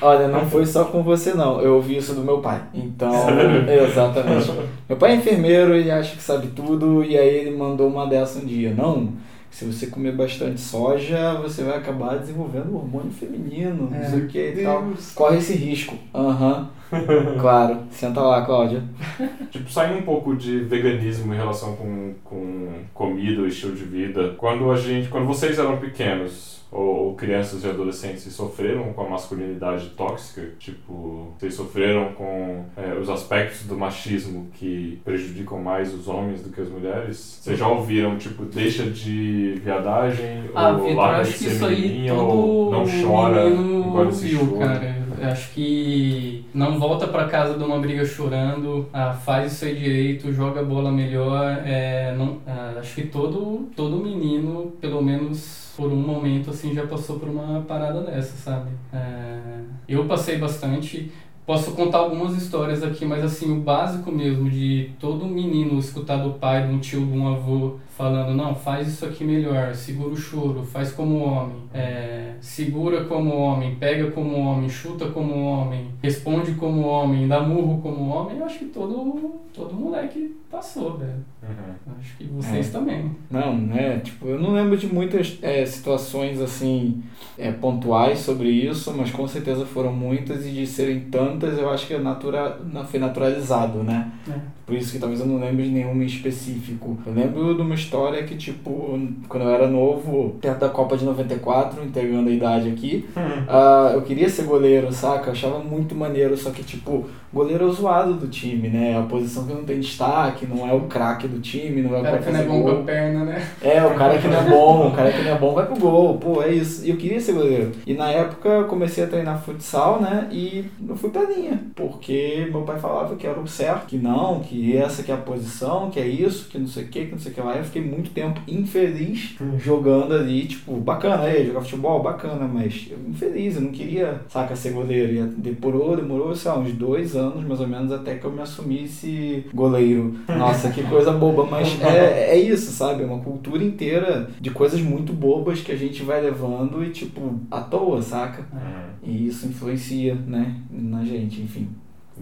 [0.00, 2.62] Olha, não foi só com você não, eu ouvi isso do meu pai.
[2.72, 3.12] Então,
[3.86, 4.50] exatamente.
[4.88, 8.38] Meu pai é enfermeiro e acha que sabe tudo, e aí ele mandou uma dessa
[8.38, 8.72] um dia.
[8.76, 9.12] Não,
[9.50, 14.04] se você comer bastante soja, você vai acabar desenvolvendo hormônio feminino, não É.
[14.04, 14.84] sei o que e tal.
[15.14, 15.96] Corre esse risco.
[16.14, 16.68] Aham.
[17.40, 17.78] Claro.
[17.90, 18.82] Senta lá, Cláudia.
[19.50, 24.34] Tipo, saindo um pouco de veganismo em relação com, com comida, ou estilo de vida.
[24.36, 29.08] Quando a gente, quando vocês eram pequenos, ou, ou crianças e adolescentes, sofreram com a
[29.08, 30.50] masculinidade tóxica?
[30.58, 36.50] Tipo, vocês sofreram com é, os aspectos do machismo que prejudicam mais os homens do
[36.50, 37.38] que as mulheres?
[37.40, 41.64] Vocês já ouviram, tipo, deixa de viadagem, Ah, ou larga acho de que ser isso
[41.66, 44.58] aí menininha, ou não chora, engole esse viu, choro?
[44.58, 45.07] cara.
[45.18, 49.74] Eu Acho que não volta pra casa de uma briga chorando, ah, faz isso aí
[49.74, 51.62] direito, joga a bola melhor.
[51.64, 56.86] É, não, ah, acho que todo, todo menino, pelo menos por um momento, assim, já
[56.86, 58.70] passou por uma parada dessa, sabe?
[58.92, 61.12] É, eu passei bastante.
[61.46, 66.34] Posso contar algumas histórias aqui, mas assim, o básico mesmo de todo menino escutar do
[66.34, 70.16] pai, de um tio, de um avô, falando, não, faz isso aqui melhor, segura o
[70.16, 76.52] choro, faz como homem, é, segura como homem, pega como homem, chuta como homem, responde
[76.52, 81.24] como homem, dá murro como homem, eu acho que todo, todo moleque passou, velho.
[81.42, 81.94] Uhum.
[82.00, 82.70] Acho que vocês É.
[82.70, 83.10] também.
[83.30, 83.98] Não, né?
[84.02, 87.02] Tipo, eu não lembro de muitas é, situações assim
[87.36, 91.86] é, pontuais sobre isso, mas com certeza foram muitas e de serem tantas, eu acho
[91.86, 94.10] que é natura, na- foi naturalizado, né?
[94.28, 94.34] É.
[94.66, 96.98] Por isso que talvez eu não lembre de nenhuma em específico.
[97.06, 98.98] Eu lembro de uma história que, tipo,
[99.28, 103.08] quando eu era novo, perto da Copa de 94, entregando a idade aqui,
[103.48, 105.28] ah, eu queria ser goleiro, saca?
[105.28, 108.98] Eu achava muito maneiro, só que, tipo, goleiro é o zoado do time, né?
[108.98, 112.02] A posição que não tem destaque, não é o craque do time, não é o
[112.02, 112.80] cara que não é bom com gol.
[112.80, 113.48] a perna, né?
[113.60, 115.76] É, o cara que não é bom, o cara que não é bom vai pro
[115.76, 116.84] gol, pô, é isso.
[116.84, 117.72] E eu queria ser goleiro.
[117.86, 120.28] E na época eu comecei a treinar futsal, né?
[120.30, 124.40] E eu fui pra linha, porque meu pai falava que era o certo, que não,
[124.40, 127.12] que essa que é a posição, que é isso, que não sei o que, que
[127.12, 127.56] não sei o que lá.
[127.56, 132.98] Eu fiquei muito tempo infeliz jogando ali, tipo, bacana, aí, jogar futebol, bacana, mas eu
[133.08, 135.12] infeliz, eu não queria, saca, ser goleiro.
[135.14, 138.40] E demorou, demorou, sei lá, uns dois anos mais ou menos até que eu me
[138.40, 140.14] assumisse goleiro.
[140.28, 143.02] Nossa, que coisa boba, mas é, é isso, sabe?
[143.02, 147.40] É uma cultura inteira de coisas muito bobas que a gente vai levando e, tipo,
[147.50, 148.44] à toa, saca?
[148.52, 148.88] Uhum.
[149.02, 151.68] E isso influencia, né, na gente, enfim.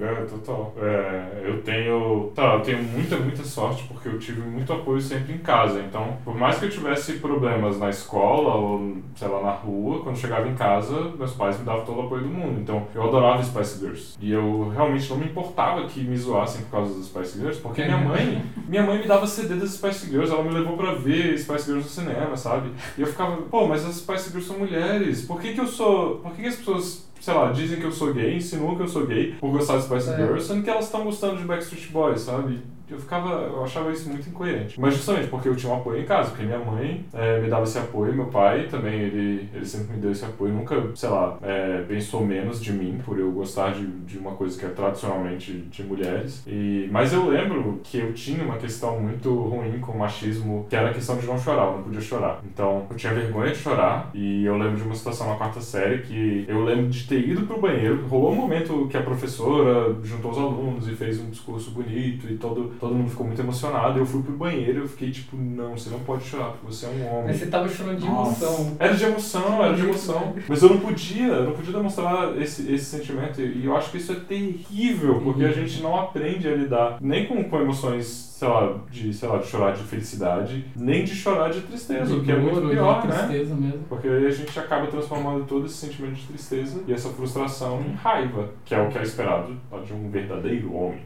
[0.01, 0.75] É, total.
[0.79, 2.31] É, eu tenho.
[2.35, 5.81] Tá, eu tenho muita, muita sorte porque eu tive muito apoio sempre em casa.
[5.81, 10.17] Então, por mais que eu tivesse problemas na escola ou, sei lá, na rua, quando
[10.17, 12.61] chegava em casa, meus pais me davam todo o apoio do mundo.
[12.61, 14.17] Então, eu adorava Spice Girls.
[14.21, 17.83] E eu realmente não me importava que me zoassem por causa das Spice Girls, porque
[17.85, 21.39] minha mãe, minha mãe me dava CD das Spice Girls, ela me levou pra ver
[21.39, 22.71] Spice Girls no cinema, sabe?
[22.97, 25.25] E eu ficava, pô, mas as Spice Girls são mulheres.
[25.25, 26.17] Por que que eu sou.
[26.17, 28.89] Por que que as pessoas sei lá, dizem que eu sou gay, insinuam que eu
[28.89, 30.17] sou gay por gostar de Spice É.
[30.17, 32.61] Girls, sendo que elas estão gostando de Backstreet Boys, sabe?
[32.89, 34.81] Eu ficava, eu achava isso muito incoerente.
[34.81, 37.65] Mas justamente porque eu tinha um apoio em casa, porque minha mãe eh, me dava
[37.65, 41.37] esse apoio, meu pai também, ele, ele sempre me deu esse apoio, nunca, sei lá,
[41.43, 45.53] eh, pensou menos de mim por eu gostar de, de uma coisa que é tradicionalmente
[45.53, 46.43] de mulheres.
[46.47, 50.77] E, mas eu lembro que eu tinha uma questão muito ruim com o machismo, que
[50.77, 52.41] era a questão de não chorar, eu não podia chorar.
[52.45, 55.99] Então, eu tinha vergonha de chorar, e eu lembro de uma situação na quarta série
[56.03, 60.31] que eu lembro de ter ido pro banheiro, rolou um momento que a professora juntou
[60.31, 63.99] os alunos e fez um discurso bonito e todo, todo mundo ficou muito emocionado.
[63.99, 66.89] Eu fui pro banheiro eu fiquei tipo, não, você não pode chorar, porque você é
[66.89, 67.27] um homem.
[67.27, 68.45] Mas você tava chorando de Nossa.
[68.45, 68.77] emoção.
[68.79, 70.35] Era de emoção, era de emoção.
[70.49, 73.41] Mas eu não podia, eu não podia demonstrar esse, esse sentimento.
[73.41, 77.27] E eu acho que isso é terrível, porque a gente não aprende a lidar nem
[77.27, 81.51] com, com emoções, sei lá, de, sei lá, de chorar de felicidade, nem de chorar
[81.51, 83.27] de tristeza, o que é muito pior, de né?
[83.29, 83.85] mesmo.
[83.89, 87.95] Porque aí a gente acaba transformando todo esse sentimento de tristeza e essa frustração em
[87.95, 91.01] raiva, que é o que é esperado de um verdadeiro homem.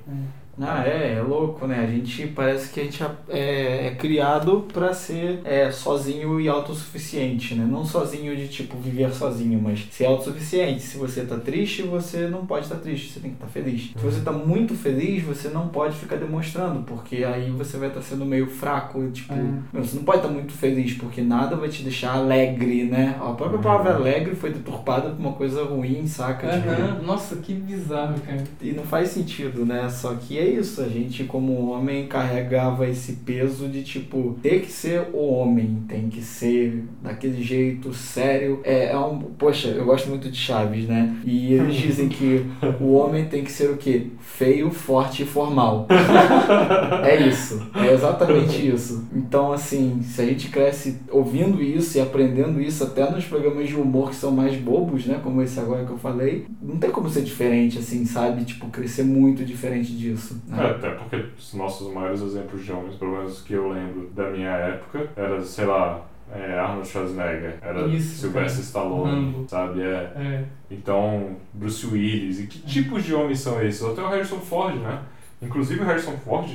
[0.61, 1.81] Ah, é, é louco, né?
[1.85, 7.55] A gente parece que a gente é, é criado pra ser é, sozinho e autossuficiente,
[7.55, 7.67] né?
[7.71, 10.83] Não sozinho de tipo viver sozinho, mas ser autossuficiente.
[10.83, 13.91] Se você tá triste, você não pode estar triste, você tem que estar feliz.
[13.97, 18.03] Se você tá muito feliz, você não pode ficar demonstrando, porque aí você vai estar
[18.03, 19.81] sendo meio fraco, tipo, É.
[19.81, 23.17] você não pode estar muito feliz, porque nada vai te deixar alegre, né?
[23.21, 26.49] A própria palavra alegre foi deturpada por uma coisa ruim, saca?
[26.49, 27.03] Tipo, Aham.
[27.03, 28.45] Nossa, que bizarro, cara.
[28.61, 29.89] e não faz sentido, né?
[29.89, 34.71] Só que é isso, a gente como homem carregava esse peso de tipo, ter que
[34.71, 38.61] ser o homem, tem que ser daquele jeito sério.
[38.65, 39.19] É, é um.
[39.19, 41.17] Poxa, eu gosto muito de Chaves, né?
[41.25, 42.45] E eles dizem que
[42.81, 44.09] o homem tem que ser o quê?
[44.21, 45.87] Feio, forte e formal.
[47.05, 47.67] é isso.
[47.75, 49.09] É exatamente isso.
[49.15, 53.77] Então, assim, se a gente cresce ouvindo isso e aprendendo isso até nos programas de
[53.77, 55.21] humor que são mais bobos, né?
[55.23, 58.45] Como esse agora que eu falei, não tem como ser diferente, assim, sabe?
[58.45, 60.40] Tipo, crescer muito diferente disso.
[60.49, 60.71] É, Né?
[60.71, 64.51] até porque os nossos maiores exemplos de homens, pelo menos que eu lembro da minha
[64.51, 68.63] época, era, sei lá, é, Arnold Schwarzenegger, era Isso, Sylvester cara.
[68.65, 69.49] Stallone, Rambo.
[69.49, 69.83] sabe?
[69.83, 70.13] É.
[70.17, 70.45] É.
[70.71, 72.41] Então, Bruce Willis.
[72.41, 73.83] E que tipos de homens são esses?
[73.85, 75.03] Até o Harrison Ford, né?
[75.43, 76.49] Inclusive o Harrison Ford,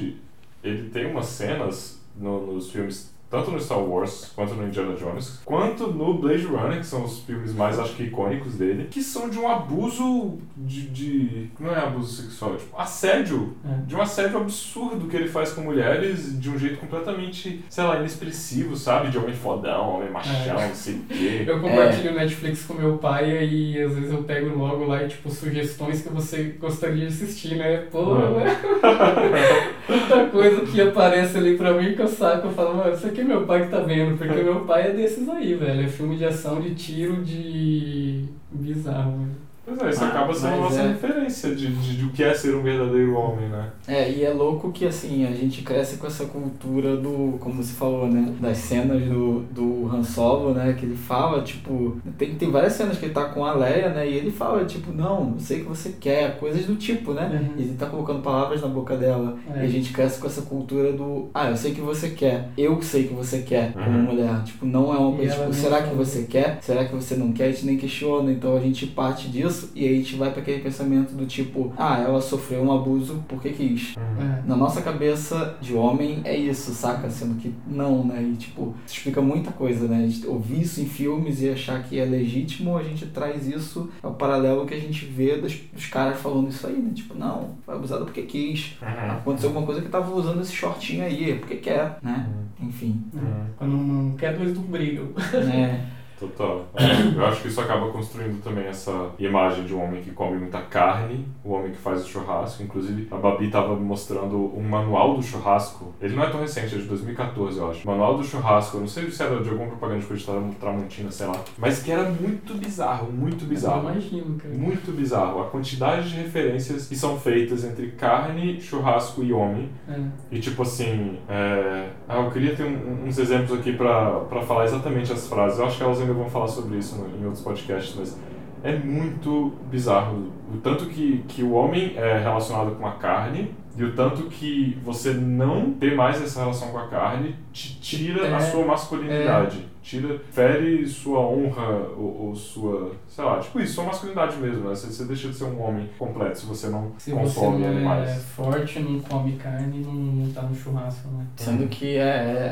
[0.64, 5.42] ele tem umas cenas no- nos filmes, tanto no Star Wars, quanto no Indiana Jones,
[5.44, 9.30] quanto no Blade Runner, que são os filmes mais, acho que, icônicos dele, que são
[9.30, 10.88] de um abuso de...
[10.88, 13.54] de não é abuso sexual, é tipo assédio.
[13.66, 13.86] É.
[13.86, 17.98] De um assédio absurdo que ele faz com mulheres de um jeito completamente, sei lá,
[18.00, 19.10] inexpressivo, sabe?
[19.10, 20.68] De homem fodão, homem machão, É.
[20.68, 21.44] não sei o quê.
[21.46, 25.08] Eu compartilho o Netflix com meu pai e às vezes eu pego logo lá e
[25.10, 27.78] tipo sugestões que você gostaria de assistir, né?
[27.92, 28.56] Pô, né?
[29.88, 33.22] Muita coisa que aparece ali pra mim que eu saco, eu falo, mano, isso aqui
[33.22, 35.86] é meu pai que tá vendo, porque meu pai é desses aí, velho.
[35.86, 38.26] É filme de ação, de tiro, de.
[38.52, 39.45] bizarro, velho.
[39.66, 40.88] Pois é, isso Ah, acaba sendo a nossa é.
[40.90, 43.70] referência de, de, de o que é ser um verdadeiro homem, né?
[43.88, 47.74] É, e é louco que assim, a gente cresce com essa cultura do, como você
[47.74, 48.34] falou, né?
[48.40, 50.74] Das cenas do, do Han Solo, né?
[50.78, 54.08] Que ele fala, tipo, tem, tem várias cenas que ele tá com a Leia, né?
[54.08, 57.30] E ele fala, tipo, não, eu sei o que você quer, coisas do tipo, né?
[57.32, 57.60] Uhum.
[57.60, 59.38] E ele tá colocando palavras na boca dela.
[59.56, 59.62] É.
[59.62, 62.50] E a gente cresce com essa cultura do, ah, eu sei o que você quer,
[62.58, 64.04] eu sei o que você quer como Uhum.
[64.04, 64.44] mulher.
[64.44, 66.60] Tipo, não é uma coisa, tipo, será que você quer?
[66.62, 67.46] Será que você não quer?
[67.46, 68.32] A gente nem questiona.
[68.32, 71.74] Então a gente parte disso e aí a gente vai para aquele pensamento do tipo,
[71.78, 73.96] ah, ela sofreu um abuso porque quis.
[73.98, 74.48] É.
[74.48, 77.10] Na nossa cabeça de homem é isso, saca?
[77.10, 78.22] Sendo que não, né?
[78.22, 80.04] E tipo, isso explica muita coisa, né?
[80.04, 83.90] A gente ouvir isso em filmes e achar que é legítimo, a gente traz isso
[84.02, 86.92] ao paralelo que a gente vê dos, dos caras falando isso aí, né?
[86.94, 88.78] Tipo, não, foi abusada porque quis.
[88.82, 92.28] Aconteceu alguma coisa que tava usando esse shortinho aí, é porque quer, né?
[92.62, 93.04] Enfim.
[93.14, 93.46] Uhum.
[93.58, 95.08] Quando não quer, dois não brigam.
[95.34, 95.86] né?
[96.28, 96.66] Total.
[96.76, 100.38] É, eu acho que isso acaba construindo também essa imagem de um homem que come
[100.38, 102.64] muita carne, o homem que faz o churrasco.
[102.64, 105.94] Inclusive, a Babi tava me mostrando um manual do churrasco.
[106.02, 107.88] Ele não é tão recente, é de 2014, eu acho.
[107.88, 111.40] Manual do churrasco, eu não sei se era de alguma propaganda de Tramontina, sei lá.
[111.58, 113.90] Mas que era muito bizarro, muito Eu bizarro.
[113.90, 114.54] imagino, cara.
[114.54, 115.42] Muito bizarro.
[115.42, 119.70] A quantidade de referências que são feitas entre carne, churrasco e homem.
[119.88, 120.00] É.
[120.32, 121.90] E tipo assim, é...
[122.08, 125.60] ah, eu queria ter um- uns exemplos aqui pra falar exatamente as frases.
[125.60, 128.18] Eu acho que elas ainda vão falar sobre isso no- em outros podcasts, mas
[128.64, 130.32] é muito bizarro.
[130.54, 134.78] O tanto que, que o homem é relacionado com a carne e o tanto que
[134.84, 139.68] você não ter mais essa relação com a carne te tira a É, sua masculinidade.
[139.86, 144.70] Tira, fere sua honra ou, ou sua, sei lá, tipo isso, sua masculinidade mesmo, né?
[144.76, 147.68] Você, você deixa de ser um homem completo se você não Se você consome não
[147.68, 148.24] é animais.
[148.36, 151.26] forte, não come carne, não, não tá no churrasco, né?
[151.36, 152.02] Sendo que é,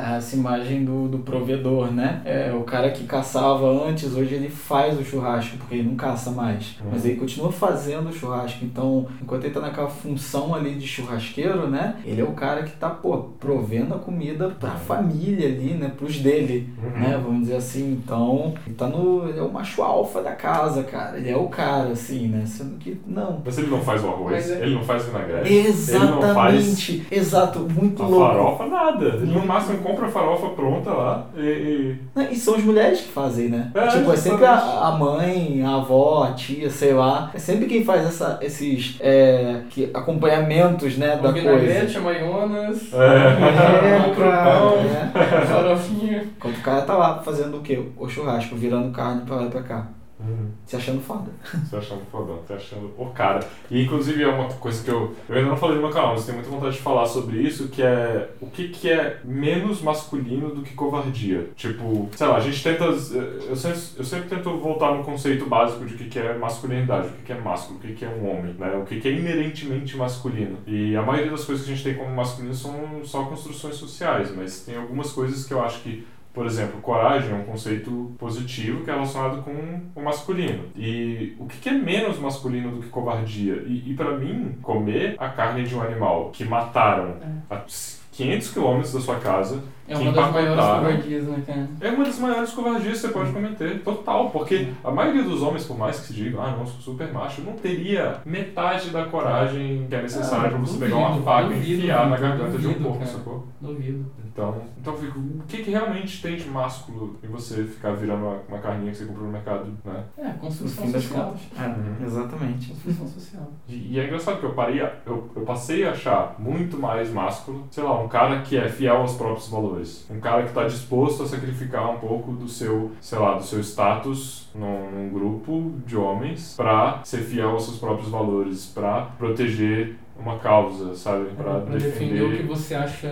[0.06, 2.22] é essa imagem do, do provedor, né?
[2.24, 6.30] É, o cara que caçava antes, hoje ele faz o churrasco, porque ele não caça
[6.30, 6.78] mais.
[6.82, 6.90] Uhum.
[6.92, 8.64] Mas ele continua fazendo o churrasco.
[8.64, 11.96] Então, enquanto ele tá naquela função ali de churrasqueiro, né?
[12.06, 15.92] Ele é o cara que tá, pô, provendo a comida pra família ali, né?
[15.98, 16.90] Pros dele, Uhum.
[16.92, 17.23] né?
[17.24, 17.92] Vamos dizer assim.
[18.04, 19.28] Então, ele tá no.
[19.30, 21.18] Ele é o macho alfa da casa, cara.
[21.18, 22.44] Ele é o cara, assim, né?
[22.46, 23.42] Sendo que não.
[23.44, 25.68] Mas ele não faz o arroz, Mas é- ele não faz vinagrete, ele
[26.00, 27.08] não faz Exatamente.
[27.12, 27.60] Exato.
[27.60, 28.28] Muito a louco.
[28.28, 29.06] farofa, nada.
[29.06, 31.96] Ele no máximo compra a farofa pronta lá e...
[32.32, 33.72] e- são as mulheres que fazem, né?
[33.74, 34.56] É, tipo, é sempre a,
[34.88, 37.32] a mãe, a avó, a tia, sei lá.
[37.34, 41.40] É sempre quem faz essa, esses é, que, acompanhamentos, né, da O coisa.
[41.50, 45.38] vinagrete, a maionas, É, o cara, é.
[45.38, 46.13] a farofinha.
[46.44, 47.82] Enquanto o cara tá lá fazendo o quê?
[47.98, 49.88] O churrasco, virando carne pra lá e pra cá.
[50.20, 50.52] Uhum.
[50.66, 51.32] Se achando foda.
[51.66, 53.42] Você achando fodão, você achando o cara.
[53.70, 55.14] E inclusive é uma coisa que eu.
[55.28, 57.68] Eu ainda não falei no meu canal, mas tenho muita vontade de falar sobre isso,
[57.68, 61.50] que é o que, que é menos masculino do que covardia.
[61.56, 62.86] Tipo, sei lá, a gente tenta.
[62.86, 67.08] Eu sempre, eu sempre tento voltar no conceito básico de o que, que é masculinidade,
[67.08, 68.76] o que, que é másculo, o que, que é um homem, né?
[68.76, 70.58] O que, que é inerentemente masculino.
[70.66, 74.34] E a maioria das coisas que a gente tem como masculino são só construções sociais,
[74.34, 78.84] mas tem algumas coisas que eu acho que por exemplo, coragem é um conceito positivo
[78.84, 80.66] que é relacionado com o masculino.
[80.76, 83.64] E o que é menos masculino do que covardia?
[83.68, 87.18] E, e para mim, comer a carne de um animal que mataram
[87.50, 87.64] há
[88.12, 90.86] 500 quilômetros da sua casa, É uma das maiores empacotaram.
[90.86, 91.68] covardias, né, cara?
[91.82, 93.82] É uma das maiores covardias que você pode cometer.
[93.84, 94.30] Total.
[94.30, 97.42] Porque a maioria dos homens, por mais que se diga, ah, não, sou super macho,
[97.42, 101.48] não teria metade da coragem que é necessária Ah, pra você duvido, pegar uma faca
[101.48, 103.48] e duvido, enfiar na duvido, garganta de um porco, sacou?
[103.60, 104.06] Duvido.
[104.34, 108.24] Então, então eu fico, o que, que realmente tem de másculo em você ficar virando
[108.26, 110.04] uma, uma carninha que você comprou no mercado, né?
[110.18, 111.36] É, construção social.
[111.56, 112.06] Uhum.
[112.06, 112.70] exatamente.
[112.72, 113.52] Construção social.
[113.68, 117.12] E, e é engraçado que eu parei, a- eu, eu passei a achar muito mais
[117.14, 119.73] másculo, sei lá, um cara que é fiel aos próprios valores.
[120.10, 123.60] Um cara que está disposto a sacrificar um pouco do seu, sei lá, do seu
[123.60, 129.96] status num, num grupo de homens pra ser fiel aos seus próprios valores, pra proteger
[130.18, 131.26] uma causa, sabe?
[131.36, 132.48] Pra, É, Pra defender o que defender.
[132.56, 133.10] você acha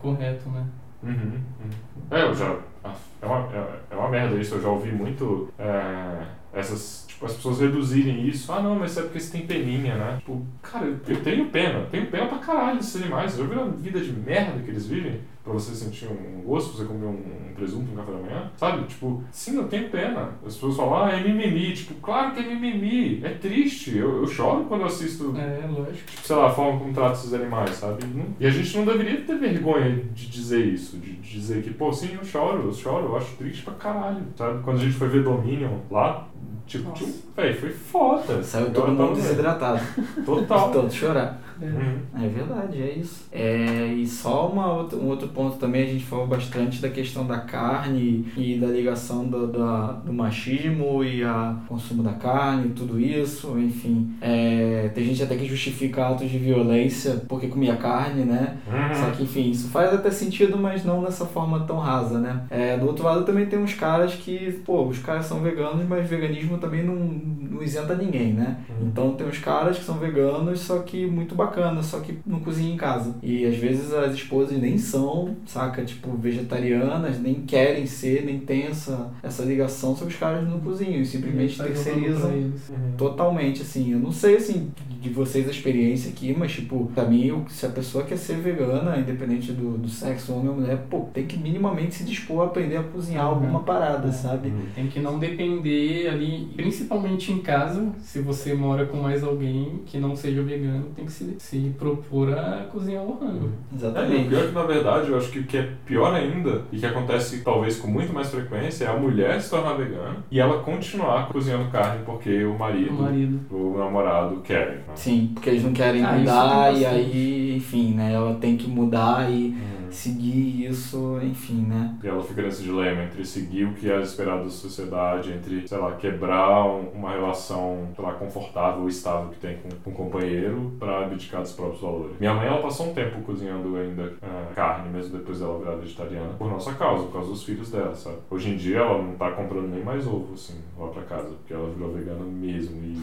[0.00, 0.66] correto, né?
[1.02, 1.70] Uhum, uhum.
[2.10, 2.56] É, eu já.
[2.84, 6.22] ah, É uma, é, é uma merda isso, eu já ouvi muito é,
[6.52, 7.07] essas.
[7.18, 8.52] Tipo, as pessoas reduzirem isso.
[8.52, 10.16] Ah, não, mas é porque você tem peninha, né?
[10.18, 11.84] Tipo, cara, eu, tenho pena.
[11.90, 13.36] Tenho pena pra caralho desses animais.
[13.36, 15.20] Já viram a vida de merda que eles vivem?
[15.42, 17.10] Pra você sentir um gosto, você comer um,
[17.50, 18.50] um presunto no café da manhã?
[18.54, 18.84] Sabe?
[18.86, 20.32] Tipo, sim, eu tenho pena.
[20.46, 21.72] As pessoas falam, ah, é mimimi.
[21.72, 23.24] Tipo, claro que é mimimi.
[23.24, 23.96] É triste.
[23.96, 26.06] Eu, eu choro quando eu assisto É, lógico.
[26.06, 28.04] tipo, sei lá, a forma como trata esses animais, sabe?
[28.38, 32.10] E a gente não deveria ter vergonha de dizer isso, de dizer que, pô, sim,
[32.14, 34.62] eu choro, eu choro, eu acho triste pra caralho, sabe?
[34.62, 36.27] Quando a gente foi ver Dominion lá,
[36.66, 38.42] tipo, tipo véi, foi foda.
[38.42, 39.80] Saiu todo tá mundo desidratado.
[40.24, 40.70] Total.
[40.72, 41.40] Todo chorar.
[41.60, 42.24] É.
[42.24, 43.26] É verdade, é isso.
[43.32, 47.26] É, e só uma outra, um outro ponto também, a gente falou bastante da questão
[47.26, 52.98] da carne e da ligação do, da- do machismo e a consumo da carne, tudo
[53.00, 54.10] isso, enfim.
[54.20, 58.58] É, tem gente até que justifica atos de violência porque comia carne, né?
[58.94, 59.12] Só Uhum.
[59.12, 62.42] que, enfim, isso faz até sentido, mas não dessa forma tão rasa, né?
[62.50, 66.08] É, do outro lado também tem uns caras que, pô, os caras são veganos, mas
[66.08, 68.58] veganismo também não, não isenta ninguém, né?
[68.70, 68.88] Uhum.
[68.88, 72.74] Então tem uns caras que são veganos, só que muito bacana, só que não cozinham
[72.74, 73.14] em casa.
[73.22, 75.84] E às vezes as esposas nem são, saca?
[75.84, 80.60] Tipo, vegetarianas, nem querem ser, nem tem essa, essa ligação, só que os caras não
[80.60, 82.30] cozinham e simplesmente Tá terceirizam.
[82.30, 82.52] Uhum.
[82.96, 84.70] Totalmente, assim, eu não sei, assim,
[85.00, 88.98] de vocês a experiência aqui, mas, tipo, pra mim, se a pessoa quer ser vegana,
[88.98, 92.76] independente do, do sexo, homem ou mulher, pô, tem que minimamente se dispor a aprender
[92.76, 93.34] a cozinhar Uhum.
[93.34, 94.48] alguma parada, sabe?
[94.48, 94.62] Uhum.
[94.74, 99.98] Tem que não depender ali, principalmente em casa, se você mora com mais alguém que
[99.98, 103.46] não seja vegano, tem que se, se propor a cozinhar o rango.
[103.72, 104.28] É, e o Exatamente.
[104.28, 106.84] pior é que, na verdade, eu acho que o que é pior ainda, e que
[106.86, 111.28] acontece talvez com muito mais frequência, é a mulher se tornar vegana e ela continuar
[111.28, 113.40] cozinhando carne porque o marido, O marido.
[113.50, 114.78] o namorado querem.
[114.78, 114.82] Né?
[114.96, 119.30] Sim, porque eles não querem Ah, mudar e aí, enfim, né, ela tem que mudar
[119.30, 119.77] e Uhum.
[119.94, 121.96] Seguir isso, enfim, né?
[122.02, 125.78] E ela fica nesse dilema entre seguir o que é esperado da sociedade, entre, sei
[125.78, 129.94] lá, quebrar um- uma relação, sei lá, confortável ou estável que tem com, com o
[129.94, 132.16] companheiro pra abdicar dos próprios valores.
[132.18, 136.32] Minha mãe, ela passou um tempo cozinhando ainda ah, carne, mesmo depois dela virar vegetariana,
[136.38, 138.16] por nossa causa, por causa dos filhos dela, sabe?
[138.30, 141.52] Hoje em dia ela não tá comprando nem mais ovo, assim, lá pra casa, porque
[141.52, 142.76] ela virou vegana mesmo.
[142.82, 142.98] E,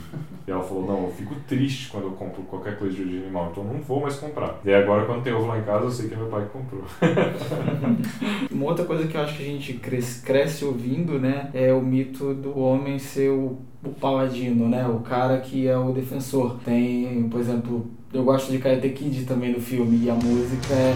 [0.48, 3.50] e ela falou, não, eu fico triste quando eu compro qualquer coisa de origem animal,
[3.52, 4.60] então não vou mais comprar.
[4.64, 6.50] E agora, quando tem ovo lá em casa, eu sei que é meu pai que
[6.50, 6.84] comprou.
[8.52, 11.82] Uma outra coisa que eu acho que a gente cresce, cresce ouvindo, né, é o
[11.82, 16.58] mito do homem ser o, o paladino, né, o cara que é o defensor.
[16.64, 20.96] Tem, por exemplo, eu gosto de Karate Kid também do filme e a música é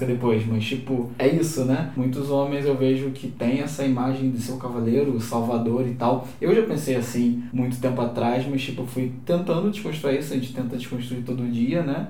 [0.00, 1.92] música depois, mas tipo, é isso, né?
[1.96, 6.26] Muitos homens eu vejo que tem essa imagem de seu cavaleiro, o salvador e tal.
[6.40, 10.52] Eu já pensei assim muito tempo atrás, mas tipo, fui tentando desconstruir isso, a gente
[10.54, 12.08] tenta desconstruir todo dia, né?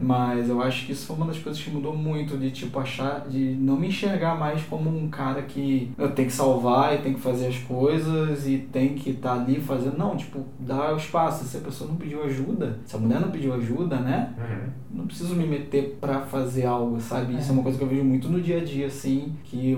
[0.00, 3.26] Mas eu acho que isso foi uma das coisas que mudou muito, de tipo, achar,
[3.28, 7.14] de não me enxergar mais como um cara que eu tenho que salvar e tem
[7.14, 9.96] que fazer as coisas e tem que estar ali fazendo.
[9.96, 11.44] Não, tipo, dar o espaço.
[11.44, 14.32] Se a pessoa não pediu ajuda, se a mulher não pediu ajuda, né?
[14.38, 14.98] Uhum.
[14.98, 17.31] não preciso me meter pra fazer algo, sabe?
[17.38, 19.72] Isso é uma coisa que eu vejo muito no dia a dia, assim, que,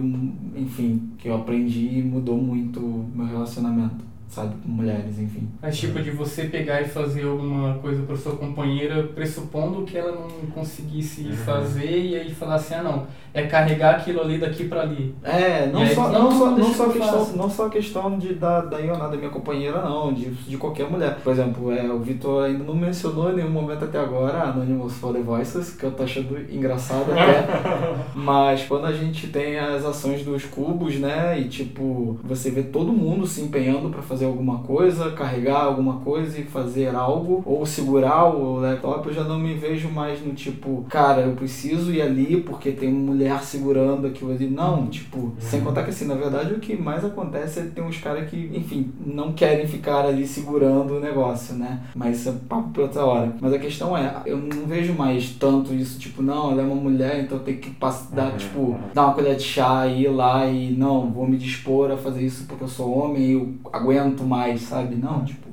[0.56, 2.80] enfim, que eu aprendi e mudou muito
[3.14, 4.54] meu relacionamento, sabe?
[4.62, 5.48] Com mulheres, enfim.
[5.62, 10.12] Mas tipo de você pegar e fazer alguma coisa para sua companheira, pressupondo que ela
[10.12, 11.32] não conseguisse Uhum.
[11.36, 15.14] fazer e aí falar assim, ah não, é carregar aquilo ali daqui para ali.
[15.22, 17.36] É, não aí, só, não, não, só, não, só questão, faça.
[17.36, 20.90] não só a questão de, da, da Ioná, da minha companheira, não, de, de qualquer
[20.90, 21.18] mulher.
[21.22, 24.94] Por exemplo, é, o Vitor ainda não mencionou em nenhum momento até agora a Anonymous
[24.94, 27.44] for the Voices, que eu tô achando engraçado até.
[28.14, 32.90] Mas quando a gente tem as ações dos cubos, né, e tipo, você vê todo
[32.90, 37.66] mundo se empenhando pra fazer fazer alguma coisa, carregar alguma coisa e fazer algo, ou
[37.66, 42.00] segurar o laptop, eu já não me vejo mais no tipo, cara, eu preciso ir
[42.00, 44.46] ali porque tem uma mulher segurando aquilo ali.
[44.48, 47.84] Não, tipo, sem contar que assim, na verdade o que mais acontece é que tem
[47.84, 51.80] uns caras que, enfim, não querem ficar ali segurando o negócio, né?
[51.94, 53.36] Mas isso é papo pra outra hora.
[53.40, 56.74] Mas a questão é, eu não vejo mais tanto isso, tipo, não, ela é uma
[56.74, 58.78] mulher, então tem que pass- dar, Uhum, tipo, uhum.
[58.94, 62.22] dar uma colher de chá e ir lá e não, vou me dispor a fazer
[62.24, 64.94] isso porque eu sou homem e eu aguento mais, sabe?
[64.96, 65.44] Não, tipo,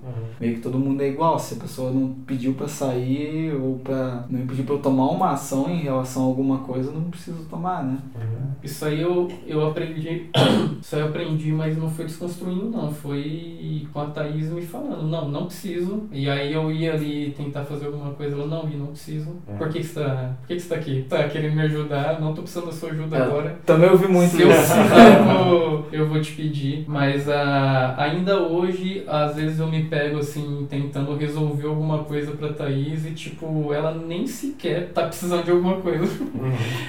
[0.41, 1.37] meio que todo mundo é igual.
[1.37, 4.25] Se a pessoa não pediu pra sair ou pra.
[4.29, 7.45] não pediu pra eu tomar uma ação em relação a alguma coisa, eu não preciso
[7.45, 7.97] tomar, né?
[8.63, 10.29] Isso aí eu, eu aprendi.
[10.81, 12.91] Isso aí eu aprendi, mas não foi desconstruindo, não.
[12.91, 16.03] Foi com a Thaís me falando, não, não preciso.
[16.11, 19.29] E aí eu ia ali tentar fazer alguma coisa, ela, não, Vi, não preciso.
[19.47, 19.57] Uhum.
[19.57, 20.35] Por que, que você tá.
[20.39, 21.05] Por que, que você tá aqui?
[21.09, 23.59] Tá querendo me ajudar, não tô precisando da sua ajuda É, agora.
[23.65, 24.59] Também ouvi muito Se eu isso.
[24.59, 26.85] precisar, eu vou, eu vou te pedir.
[26.87, 30.30] Mas ah, ainda hoje, às vezes eu me pego assim,
[30.69, 35.77] tentando resolver alguma coisa pra Thaís e, tipo, ela nem sequer tá precisando de alguma
[35.77, 36.05] coisa.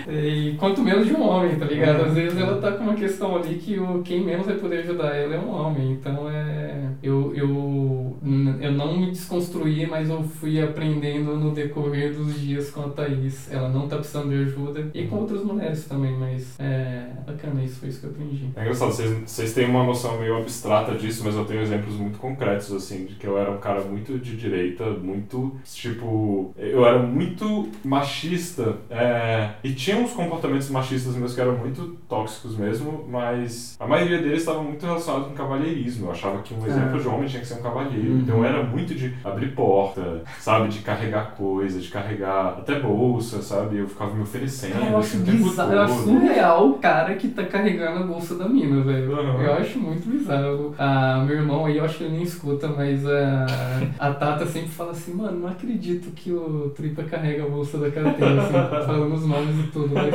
[0.08, 2.04] E quanto menos de um homem, tá ligado?
[2.04, 5.14] Às vezes ela tá com uma questão ali que o, quem menos vai poder ajudar
[5.14, 5.92] ela é um homem.
[5.92, 6.90] Então é.
[7.02, 8.16] Eu, eu,
[8.60, 13.50] eu não me desconstruí, mas eu fui aprendendo no decorrer dos dias com a Thaís.
[13.50, 14.90] Ela não tá precisando de ajuda.
[14.94, 18.50] E com outras mulheres também, mas é bacana, isso foi isso que eu aprendi.
[18.54, 22.18] É engraçado, vocês, vocês têm uma noção meio abstrata disso, mas eu tenho exemplos muito
[22.18, 26.98] concretos, assim, de que eu era um cara muito de direita, muito, tipo, eu era
[26.98, 33.76] muito machista, é, e tinha uns comportamentos machistas meus que eram muito tóxicos mesmo, mas
[33.78, 36.06] a maioria deles estava muito relacionado com cavalheirismo.
[36.06, 38.18] Eu achava que um exemplo de homem tinha que ser um cavalheiro, Uhum.
[38.20, 43.40] então eu era muito de abrir porta, sabe, de carregar coisa, de carregar até bolsa,
[43.42, 44.72] sabe, eu ficava me oferecendo.
[44.72, 48.34] Cara, eu acho assim, bizarro, eu acho surreal o cara que tá carregando a bolsa
[48.36, 49.12] da mina, velho.
[49.12, 49.40] Uhum.
[49.42, 50.74] Eu acho muito bizarro.
[50.78, 54.68] Ah, meu irmão aí, eu acho que ele nem escuta, mas a, a Tata sempre
[54.68, 58.52] fala assim, mano, não acredito que o Tripa carrega a bolsa da carteira, assim,
[58.86, 59.94] falando os nomes e tudo.
[59.94, 60.12] Mas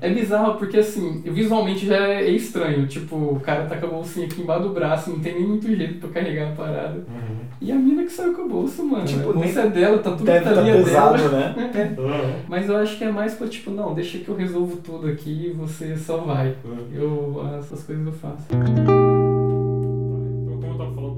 [0.00, 2.86] é bizarro porque, assim, visualmente já é estranho.
[2.86, 5.74] Tipo, o cara tá com a bolsinha aqui embaixo do braço, não tem nem muito
[5.74, 6.98] jeito pra carregar a parada.
[6.98, 7.36] Uhum.
[7.60, 9.04] E a mina que saiu com a bolsa, mano.
[9.04, 11.30] Tipo, a bolsa é dela, tá tudo Deve tá pesado, dela.
[11.30, 11.96] né?
[11.96, 12.42] Uhum.
[12.48, 15.48] Mas eu acho que é mais pra, tipo, não, deixa que eu resolvo tudo aqui
[15.48, 16.54] e você só vai.
[16.92, 18.46] Eu, essas coisas eu faço.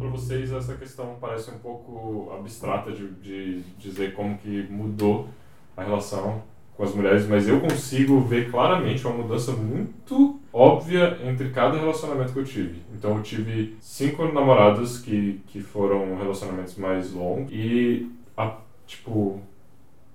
[0.09, 5.29] Pra vocês, essa questão parece um pouco abstrata de, de dizer como que mudou
[5.77, 6.43] a relação
[6.75, 12.33] com as mulheres, mas eu consigo ver claramente uma mudança muito óbvia entre cada relacionamento
[12.33, 12.81] que eu tive.
[12.95, 18.57] Então eu tive cinco namoradas que, que foram relacionamentos mais longos e, a,
[18.87, 19.43] tipo,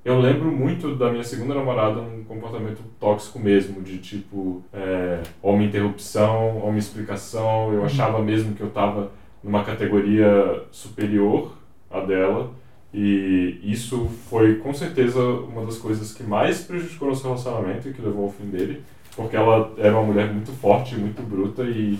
[0.03, 5.67] eu lembro muito da minha segunda namorada um comportamento tóxico mesmo, de tipo, é, homem
[5.67, 7.71] interrupção, homem explicação.
[7.71, 9.11] Eu achava mesmo que eu tava
[9.43, 11.53] numa categoria superior
[11.89, 12.51] à dela.
[12.93, 18.01] E isso foi com certeza uma das coisas que mais prejudicou nosso relacionamento e que
[18.01, 18.83] levou ao fim dele.
[19.15, 21.97] Porque ela era uma mulher muito forte, muito bruta e.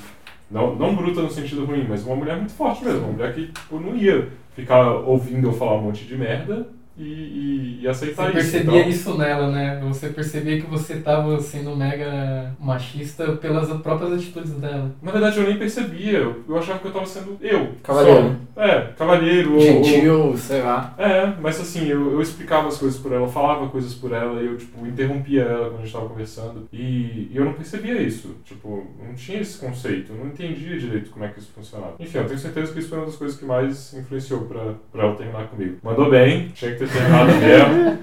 [0.50, 3.00] Não, não bruta no sentido ruim, mas uma mulher muito forte mesmo.
[3.00, 6.68] Uma mulher que tipo, não ia ficar ouvindo eu falar um monte de merda
[6.98, 8.52] e, e, e aceitar Você isso.
[8.52, 9.80] percebia Então, isso nela, né?
[9.88, 14.92] Você percebia que você tava sendo mega machista pelas próprias atitudes dela.
[15.02, 16.20] na verdade, eu nem percebia.
[16.20, 17.72] Eu, eu achava que eu tava sendo eu.
[17.84, 18.36] Cavalheiro.
[18.56, 18.62] só.
[18.62, 19.54] É, cavalheiro.
[19.56, 20.94] ou- Gentil, sei lá.
[20.98, 24.42] É, mas assim, eu, eu explicava as coisas por ela, eu falava coisas por ela
[24.42, 26.68] e eu, tipo, interrompia ela quando a gente tava conversando.
[26.72, 28.36] E, e eu não percebia isso.
[28.46, 31.96] Tipo, não tinha esse conceito, eu não entendia direito como é que isso funcionava.
[32.00, 35.04] Enfim, eu tenho certeza que isso foi uma das coisas que mais influenciou pra, pra
[35.06, 35.78] ela terminar comigo.
[35.84, 38.00] Mandou bem, tinha que ter terminado mesmo.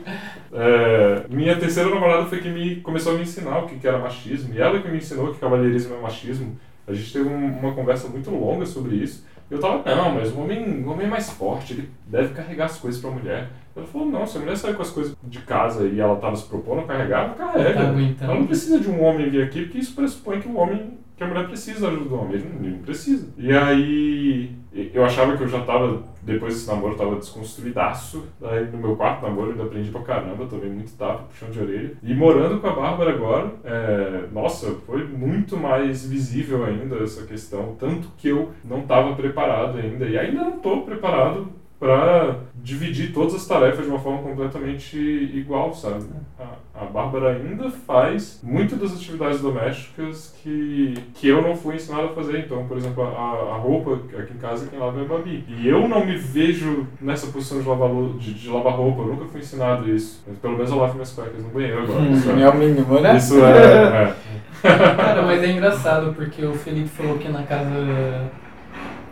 [0.52, 3.98] É, minha terceira namorada foi que me começou a me ensinar o que, que era
[3.98, 4.52] machismo.
[4.54, 6.58] E ela que me ensinou que cavalheirismo é machismo.
[6.88, 9.24] A gente teve um- uma conversa muito longa sobre isso.
[9.48, 12.78] Eu tava, não, mas o homem, o homem é mais forte, ele deve carregar as
[12.78, 13.48] coisas pra mulher.
[13.76, 16.36] Ela falou, não, se a mulher sair com as coisas de casa e ela tava
[16.36, 17.80] se propondo a carregar, ela carrega.
[18.18, 18.24] Tá.
[18.26, 21.22] Ela não precisa de um homem vir aqui, porque isso pressupõe que o homem, que
[21.24, 22.34] a mulher precisa da ajuda do homem.
[22.34, 23.28] Ele não, ele não precisa.
[23.38, 28.24] E aí, eu achava que eu já tava, depois desse namoro, tava desconstruidaço.
[28.42, 31.92] Aí no meu quarto namoro eu aprendi pra caramba, tomei muito tapa, puxão de orelha.
[32.02, 37.76] E morando com a Bárbara agora, é, nossa, foi muito mais visível ainda essa questão.
[37.78, 43.34] Tanto que eu não tava preparado ainda, e ainda não tô preparado para dividir todas
[43.34, 46.04] as tarefas de uma forma completamente igual, sabe?
[46.38, 52.08] A, a Bárbara ainda faz muito das atividades domésticas que, que eu não fui ensinado
[52.08, 52.40] a fazer.
[52.40, 55.42] Então, por exemplo, a, a roupa aqui em casa quem lava é a Babi.
[55.48, 59.24] E eu não me vejo nessa posição de lavar, de, de lavar roupa, eu nunca
[59.24, 60.22] fui ensinado isso.
[60.28, 62.02] Mas pelo menos eu lavo minhas cuecas no banheiro agora.
[62.08, 63.16] Isso Hum, é- é o mínimo, né?
[63.16, 64.14] isso é, é.
[64.62, 68.30] Cara, mas é engraçado porque o Felipe falou que na casa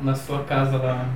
[0.02, 1.06] na sua casa lá,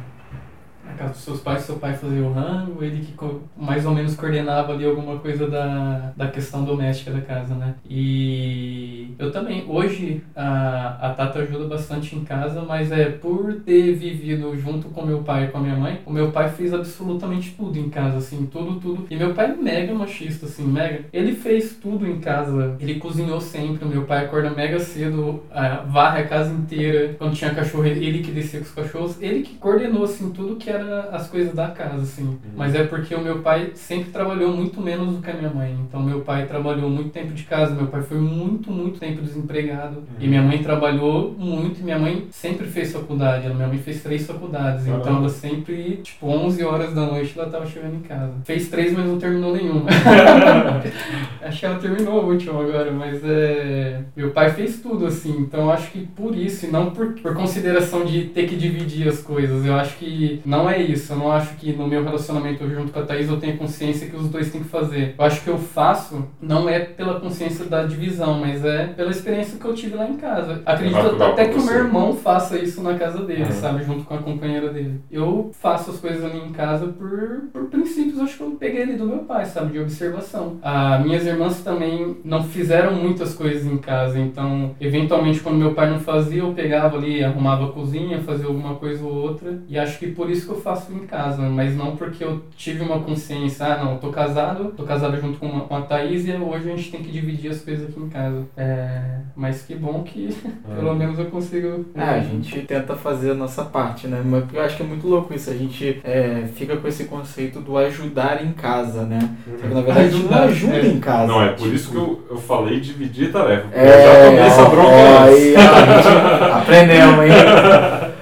[0.85, 3.15] na casa dos seus pais, seu pai fazia o rango, ele que
[3.57, 7.75] mais ou menos coordenava ali alguma coisa da, da questão doméstica da casa, né?
[7.89, 13.95] E eu também, hoje a, a Tata ajuda bastante em casa, mas é por ter
[13.95, 17.55] vivido junto com meu pai e com a minha mãe, o meu pai fez absolutamente
[17.57, 19.07] tudo em casa, assim, tudo, tudo.
[19.11, 21.05] E meu pai é mega machista, assim, mega.
[21.13, 25.43] Ele fez tudo em casa, ele cozinhou sempre, meu pai acorda mega cedo,
[25.89, 29.55] varre a casa inteira, quando tinha cachorro, ele que descia com os cachorros, ele que
[29.57, 32.39] coordenou, assim, tudo que era as coisas da casa, assim.
[32.57, 35.77] Mas é porque o meu pai sempre trabalhou muito menos do que a minha mãe.
[35.87, 40.03] Então meu pai trabalhou muito tempo de casa, meu pai foi muito, muito tempo desempregado.
[40.19, 43.49] E minha mãe trabalhou muito, e minha mãe sempre fez faculdade.
[43.49, 47.67] Minha mãe fez três faculdades, então ela sempre, tipo, 11 horas da noite ela tava
[47.67, 48.35] chegando em casa.
[48.45, 49.89] Fez três, mas não terminou nenhuma.
[51.43, 54.03] acho que ela terminou a última agora, mas é.
[54.17, 57.35] Meu pai fez tudo, assim, então eu acho que por isso, e não por, por
[57.35, 59.65] consideração de ter que dividir as coisas.
[59.65, 61.13] Eu acho que não é isso.
[61.13, 64.17] Eu não acho que no meu relacionamento junto com a Thaís eu tenha consciência que
[64.17, 65.15] os dois têm que fazer.
[65.19, 69.59] Eu acho que eu faço não é pela consciência da divisão, mas é pela experiência
[69.59, 70.63] que eu tive lá em casa.
[70.67, 73.51] Acredito até que o meu irmão faça isso na casa dele, Uhum.
[73.53, 73.85] sabe?
[73.85, 75.01] Junto com a companheira dele.
[75.11, 78.95] Eu faço as coisas ali em casa por, por princípios, acho que eu peguei ali
[78.97, 79.73] do meu pai, sabe?
[79.73, 80.59] De observação.
[80.63, 85.91] Ah, minhas irmãs também não fizeram muitas coisas em casa, então, eventualmente, quando meu pai
[85.91, 89.61] não fazia, eu pegava ali, arrumava a cozinha, fazia alguma coisa ou outra.
[89.69, 92.83] E acho que por isso que eu faço em casa, mas não porque eu tive
[92.83, 96.27] uma consciência, ah, não, eu tô casado, tô casado junto com, uma, com a Thaís
[96.27, 98.43] e hoje a gente tem que dividir as coisas aqui em casa.
[98.57, 99.01] É,
[99.35, 100.29] mas que bom que
[100.77, 101.87] pelo menos eu consigo.
[101.95, 104.23] É, a gente tenta fazer a nossa parte, né?
[104.25, 105.51] Mas eu acho que é muito louco isso.
[105.51, 109.37] A gente é, fica com esse conceito do ajudar em casa, né?
[109.61, 110.87] Só que na verdade a gente não Ajudar, ajuda é.
[110.87, 111.27] em casa.
[111.27, 113.63] Não, é por Tipo, isso que eu, eu falei dividir tarefa.
[113.63, 117.31] porque É, eu já tomei essa bronca ó, aí, ó, a gente aprendemos, hein?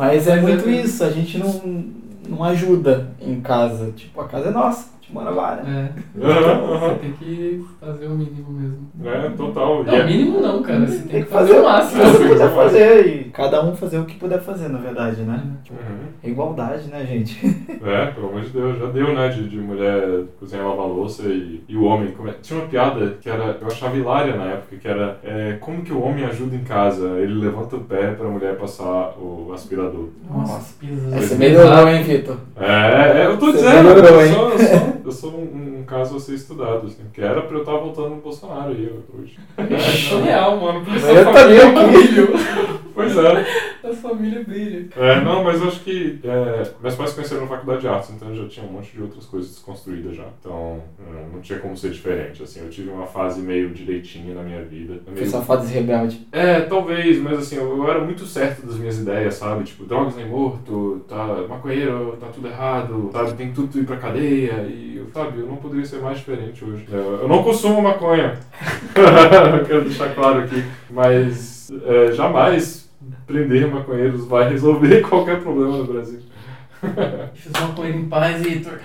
[0.00, 1.84] Mas é Mas muito é- isso, a gente não,
[2.26, 3.92] não ajuda em casa.
[3.94, 5.90] Tipo, a casa é nossa, mora lá, né?
[6.18, 8.88] É, você tem que fazer o mínimo mesmo.
[9.04, 9.84] É, total.
[9.84, 10.86] Não, é- mínimo não, cara.
[10.86, 12.02] Você tem, Tem que fazer o o máximo.
[12.02, 15.42] que você puder fazer e cada um fazer o que puder fazer, na verdade, né?
[15.70, 15.76] Uhum.
[16.22, 17.40] É igualdade, né, gente?
[17.82, 19.28] É, pelo amor de Deus, já deu, né?
[19.28, 22.10] De, de mulher cozinhar lavar louça e, e o homem.
[22.12, 25.82] come- Tinha uma piada que era, eu achava hilária na época, que era é, como
[25.82, 27.08] que o homem ajuda em casa?
[27.18, 30.08] Ele levanta o pé pra mulher passar o aspirador.
[30.30, 30.74] Nossa.
[30.78, 31.14] pisa.
[31.16, 32.36] Aí você melhorou, hein, Vitor?
[32.56, 34.32] É, é, eu tô Você dizendo, melhorou, hein?
[34.34, 37.60] eu sou, eu sou um, um caso a ser estudado, assim, que era pra eu
[37.60, 39.36] estar voltando no Bolsonaro aí hoje.
[39.56, 40.86] É surreal, mano.
[40.88, 42.12] Eu também aqui.
[42.12, 42.28] brilha.
[42.94, 43.69] Pois é.
[43.90, 44.88] A família brilha.
[44.96, 48.10] É, não, mas eu acho que é, meus pais se conheceram na faculdade de artes,
[48.10, 50.26] então eu já tinha um monte de outras coisas desconstruídas já.
[50.40, 52.60] Então é, não tinha como ser diferente, assim.
[52.60, 55.00] Eu tive uma fase meio direitinha na minha vida.
[55.04, 55.30] Foi Meio...
[55.30, 56.26] só fase rebelde.
[56.30, 59.64] É, talvez, mas assim, eu, eu era muito certo das minhas ideias, sabe?
[59.64, 63.32] Tipo, drogas nem morto, tá, maconheiro, tá tudo errado, sabe?
[63.34, 66.86] Tem tudo ir pra cadeia e, eu, sabe, eu não poderia ser mais diferente hoje.
[66.90, 68.38] É, Eu não consumo maconha,
[69.58, 72.89] eu quero deixar claro aqui, mas é, jamais
[73.26, 76.20] prender maconheiros vai resolver qualquer problema no Brasil.
[77.34, 78.80] Fiz uma com ele em paz, Vitor.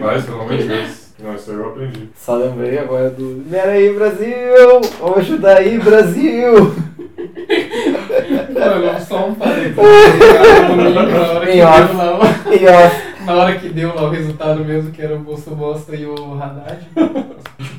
[0.00, 1.02] Mas, pelo amor de Deus.
[1.18, 2.08] Não, isso aí eu aprendi.
[2.16, 3.34] Só lembrei agora do.
[3.34, 4.80] Libera aí, Brasil!
[5.00, 6.74] Vamos ajudar aí, Brasil!
[8.54, 9.76] Mano, só um parênteses.
[9.76, 14.90] Na hora que Em deu lá, ó, na hora que deu lá o resultado mesmo,
[14.90, 16.86] que era o Bolso Bosta e o Haddad.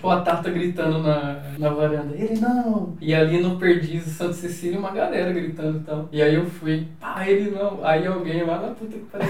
[0.03, 2.13] Tipo, a Tata gritando na, na varanda.
[2.13, 2.93] Ele não!
[2.99, 6.09] E ali no Perdiz, Santa Cecília, uma galera gritando e tal.
[6.11, 7.79] E aí eu fui, pá, ele não.
[7.81, 9.29] Aí alguém lá na puta que pariu.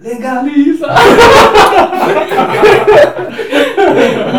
[0.00, 0.86] Legaliza!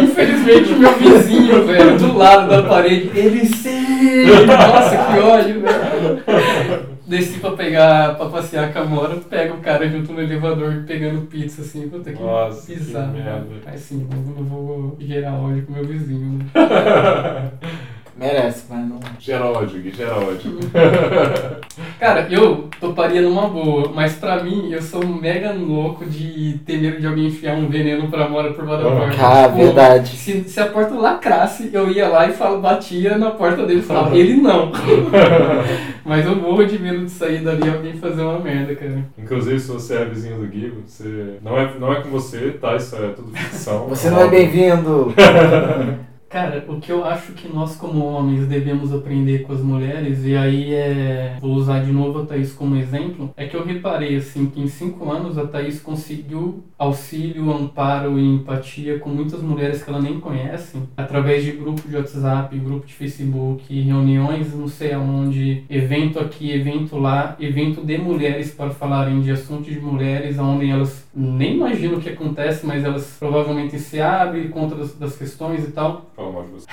[0.04, 4.26] Infelizmente, meu vizinho, velho, do lado da parede, ele sim!
[4.48, 6.85] Nossa, que ódio, velho.
[7.08, 11.28] Desci pra pegar, pra passear com a Mora, pega o cara junto no elevador pegando
[11.28, 13.14] pizza, assim, puta que Nossa, que bizarro.
[13.14, 13.46] merda.
[13.64, 16.46] Mas sim, não, não vou gerar ódio com meu vizinho, né?
[18.18, 19.00] merece, mas não.
[19.20, 20.58] Gera ódio, Gui, gera ódio.
[22.00, 26.78] Cara, eu toparia numa boa, mas pra mim, eu sou um mega louco de ter
[26.80, 28.92] medo de alguém enfiar um veneno pra Mora por lá da Ah.
[28.98, 29.16] porta.
[29.18, 30.10] Cara, Tipo, verdade.
[30.18, 33.84] Se, se a porta lacrasse, eu ia lá e falo, batia na porta dele e
[33.84, 34.72] falava, ele não.
[36.06, 39.06] Mas eu morro de medo de sair dali e alguém fazer uma merda, cara.
[39.18, 41.38] Inclusive, se você é vizinho do Gui, você...
[41.42, 42.76] Não, é, não é com você, tá?
[42.76, 43.88] Isso é tudo ficção.
[43.88, 45.14] Você não é bem-vindo!
[46.30, 50.36] Cara, o que eu acho que nós como homens devemos aprender com as mulheres, e
[50.36, 51.38] aí é.
[51.40, 54.68] Vou usar de novo a Thaís como exemplo, é que eu reparei assim que em
[54.68, 60.20] cinco anos a Thaís conseguiu auxílio, amparo e empatia com muitas mulheres que ela nem
[60.20, 66.52] conhece, através de grupo de WhatsApp, grupo de Facebook, reuniões não sei aonde, evento aqui,
[66.52, 71.98] evento lá, evento de mulheres para falarem de assuntos de mulheres, onde elas nem imaginam
[71.98, 76.12] o que acontece, mas elas provavelmente se abrem, conta das, das questões e tal.
[76.16, 76.68] Fala mal de você.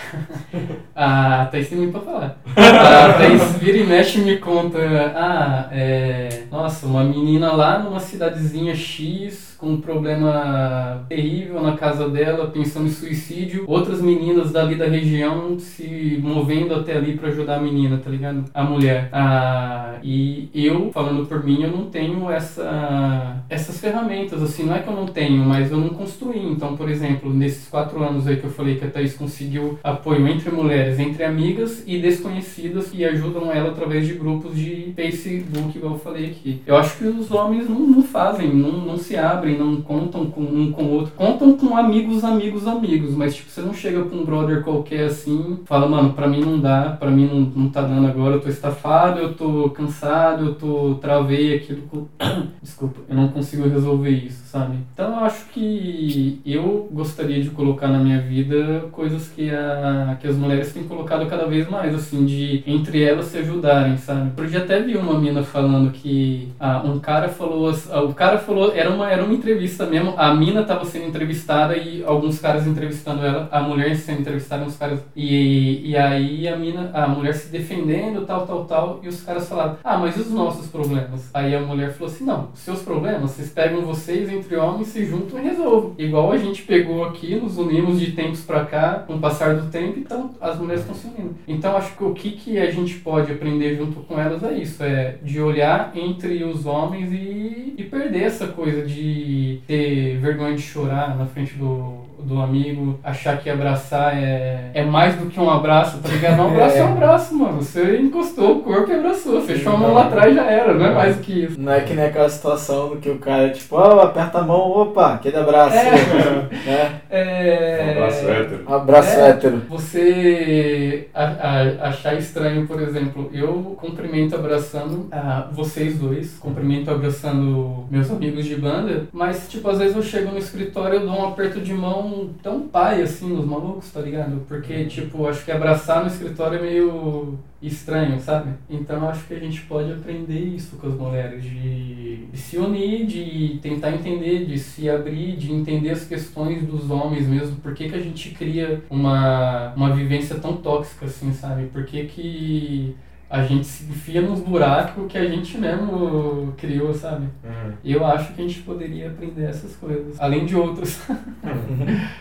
[0.95, 2.39] A Thaís tem muito pra falar.
[2.57, 4.79] A Thaís vira e mexe e me conta,
[5.15, 12.09] ah, é, nossa, uma menina lá numa cidadezinha X com um problema terrível na casa
[12.09, 13.63] dela, pensando em suicídio.
[13.69, 18.45] Outras meninas dali da região se movendo até ali pra ajudar a menina, tá ligado?
[18.53, 19.09] A mulher.
[19.13, 24.81] Ah, e eu, falando por mim, eu não tenho essa, essas ferramentas, assim, não é
[24.81, 26.45] que eu não tenho, mas eu não construí.
[26.45, 30.27] Então, por exemplo, nesses quatro anos aí que eu falei que a Thaís conseguiu apoio
[30.27, 35.93] entre mulheres, entre amigas e desconhecidas que ajudam ela através de grupos de Facebook, igual
[35.93, 36.61] eu falei aqui.
[36.67, 40.43] Eu acho que os homens não, não fazem, não, não se abrem, não contam com
[40.43, 41.13] um com o outro.
[41.17, 45.61] Contam com amigos, amigos, amigos, mas tipo, você não chega com um brother qualquer assim,
[45.65, 48.49] fala, mano, pra mim não dá, pra mim não, não tá dando agora, eu tô
[48.49, 51.83] estafado, eu tô cansado, eu tô travei aquilo.
[52.63, 54.77] Desculpa, eu não consigo resolver isso, sabe?
[54.93, 60.27] Então eu acho que eu gostaria de colocar na minha vida coisas que, a, que
[60.27, 64.31] as mulheres têm colocado cada vez mais, assim, de entre elas se ajudarem, sabe?
[64.37, 68.73] Porque até vi uma mina falando que ah, um cara falou, ah, o cara falou,
[68.75, 73.27] era uma, era uma entrevista mesmo, a mina tava sendo entrevistada e alguns caras entrevistando
[73.27, 77.51] ela, a mulher sendo entrevistada, uns caras, e, e aí a mina, a mulher se
[77.51, 81.29] defendendo, tal, tal, tal, e os caras falaram, ah, mas e os nossos problemas?
[81.35, 85.41] Aí a mulher falou assim, não, seus problemas, vocês pegam vocês entre homens, se juntam
[85.41, 85.95] e resolvam.
[85.99, 89.71] Igual a gente pegou aqui, nos unimos de tempos pra cá, com o passar do
[89.71, 91.35] tempo, então as mulheres estão se unindo.
[91.49, 94.83] Então acho que o que, que a gente pode aprender junto com elas é isso,
[94.85, 99.22] é de olhar entre os homens e, e perder essa coisa de
[99.67, 105.15] ter vergonha de chorar na frente do, do amigo, achar que abraçar é, é mais
[105.17, 106.41] do que um abraço, tá ligado?
[106.41, 107.63] Um abraço é um abraço, mano.
[107.63, 110.95] Você encostou o corpo e abraçou, fechou a mão lá atrás já era, não é
[110.95, 111.61] mais do que isso.
[111.61, 114.71] Não é que nem aquela situação do que o cara, tipo, ó, aperta a mão,
[114.71, 115.77] opa, aquele abraço.
[116.67, 117.01] né?
[117.11, 117.85] É...
[117.87, 118.65] Um abraço hétero.
[118.69, 119.29] Um abraço É.
[119.29, 119.63] hétero.
[119.69, 127.85] Você a- a- achar estranho, por exemplo, eu cumprimento abraçando ah, vocês dois, cumprimento abraçando
[127.91, 131.29] meus amigos de banda, mas tipo, às vezes eu chego no escritório e dou um
[131.29, 132.03] aperto de mão
[132.43, 134.45] tão pai assim nos malucos, tá ligado?
[134.47, 138.53] Porque, tipo, acho que abraçar no escritório é meio estranho, sabe?
[138.69, 143.07] Então acho que a gente pode aprender isso com as mulheres, de, de se unir,
[143.07, 147.89] de tentar entender, de se abrir, de entender as questões dos homens mesmo, por que,
[147.89, 151.67] que a gente cria uma, uma vivência tão tóxica assim, sabe?
[151.67, 152.97] Por que, que
[153.33, 157.29] a gente se enfia nos buracos que a gente mesmo criou, sabe?
[157.43, 157.73] Uhum.
[157.83, 161.01] Eu acho que a gente poderia aprender essas coisas, além de outras.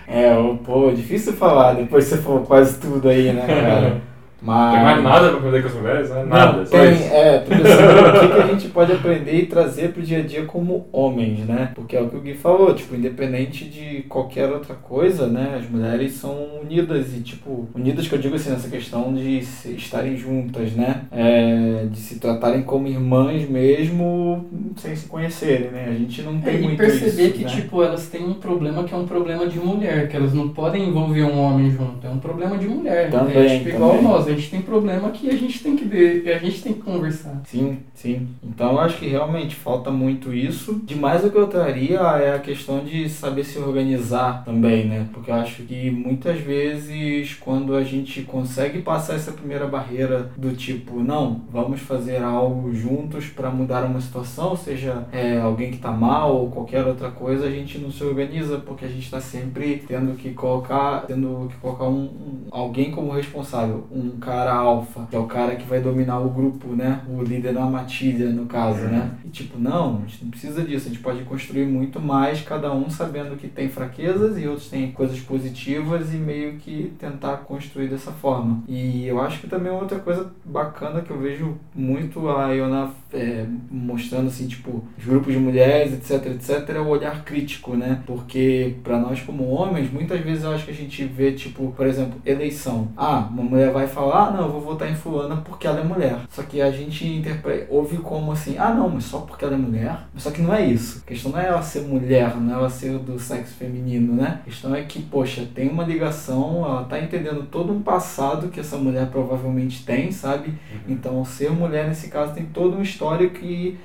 [0.07, 0.34] É,
[0.66, 4.01] pô, difícil falar, depois você falou quase tudo aí, né, cara?
[4.41, 4.73] Mas...
[4.73, 6.09] Tem mais nada pra aprender com as mulheres?
[6.09, 6.23] Né?
[6.25, 7.13] Nada, Não, tem, isso.
[7.13, 10.21] é, tô pensando o que, que a gente pode aprender e trazer pro dia a
[10.21, 11.71] dia como homens, né?
[11.75, 15.57] Porque é o que o Gui falou, tipo, independente de qualquer outra coisa, né?
[15.59, 19.73] As mulheres são unidas e, tipo, unidas que eu digo assim, nessa questão de se-
[19.75, 21.01] estarem juntas, né?
[21.11, 24.45] É, de se tratarem como irmãs mesmo
[24.77, 25.85] sem se conhecerem, né?
[25.89, 27.49] A gente não tem É, e muito perceber isso, que, né?
[27.49, 30.87] tipo, elas têm um problema que é um problema de mulher, que elas não podem
[30.89, 32.05] envolver um homem junto.
[32.05, 33.09] É um problema de mulher.
[33.11, 34.03] Também, é tipo igual também.
[34.03, 36.73] nós, a gente tem problema que a gente tem que ver, que a gente tem
[36.73, 37.41] que conversar.
[37.45, 38.27] Sim, sim.
[38.43, 40.82] Então eu acho que realmente falta muito isso.
[40.84, 45.07] Demais o que eu traria é a questão de saber se organizar também, né?
[45.13, 50.51] Porque eu acho que muitas vezes quando a gente consegue passar essa primeira barreira do
[50.55, 55.91] tipo, não, vamos fazer algo juntos para mudar uma situação, seja é, alguém que tá
[55.91, 59.84] mal ou qualquer outra coisa, a gente não se organiza porque a gente está sempre
[59.88, 65.15] tendo que colocar, tendo que colocar um, um- alguém como responsável, um cara alfa, que
[65.15, 67.01] é o cara que vai dominar o grupo, né?
[67.09, 69.11] O líder da matilha, no caso, né?
[69.26, 72.72] E tipo, não, a gente não precisa disso, a gente pode construir muito mais, cada
[72.72, 77.88] um sabendo que tem fraquezas e outros têm coisas positivas e meio que tentar construir
[77.88, 78.63] dessa forma.
[78.67, 83.45] E eu acho que também outra coisa bacana que eu vejo muito a Iona é,
[83.69, 88.01] mostrando assim, tipo, os grupos de mulheres, etc, etc, é o olhar crítico, né?
[88.05, 91.88] Porque pra nós como homens, muitas vezes eu acho que a gente vê, tipo, por
[91.88, 92.89] exemplo, eleição.
[92.95, 95.80] Ah, uma mulher vai falar falar, ah, não, eu vou votar em fulana porque ela
[95.80, 96.20] é mulher.
[96.30, 99.57] Só que a gente interpreta, ouve como assim, ah não, mas só porque ela é
[99.57, 99.97] mulher.
[100.18, 101.01] Só que não é isso.
[101.03, 104.39] A questão não é ela ser mulher, não é ela ser do sexo feminino, né?
[104.41, 108.59] A questão é que, poxa, tem uma ligação, ela tá entendendo todo um passado que
[108.59, 110.53] essa mulher provavelmente tem, sabe?
[110.88, 113.80] Então, ser mulher nesse caso tem toda uma história que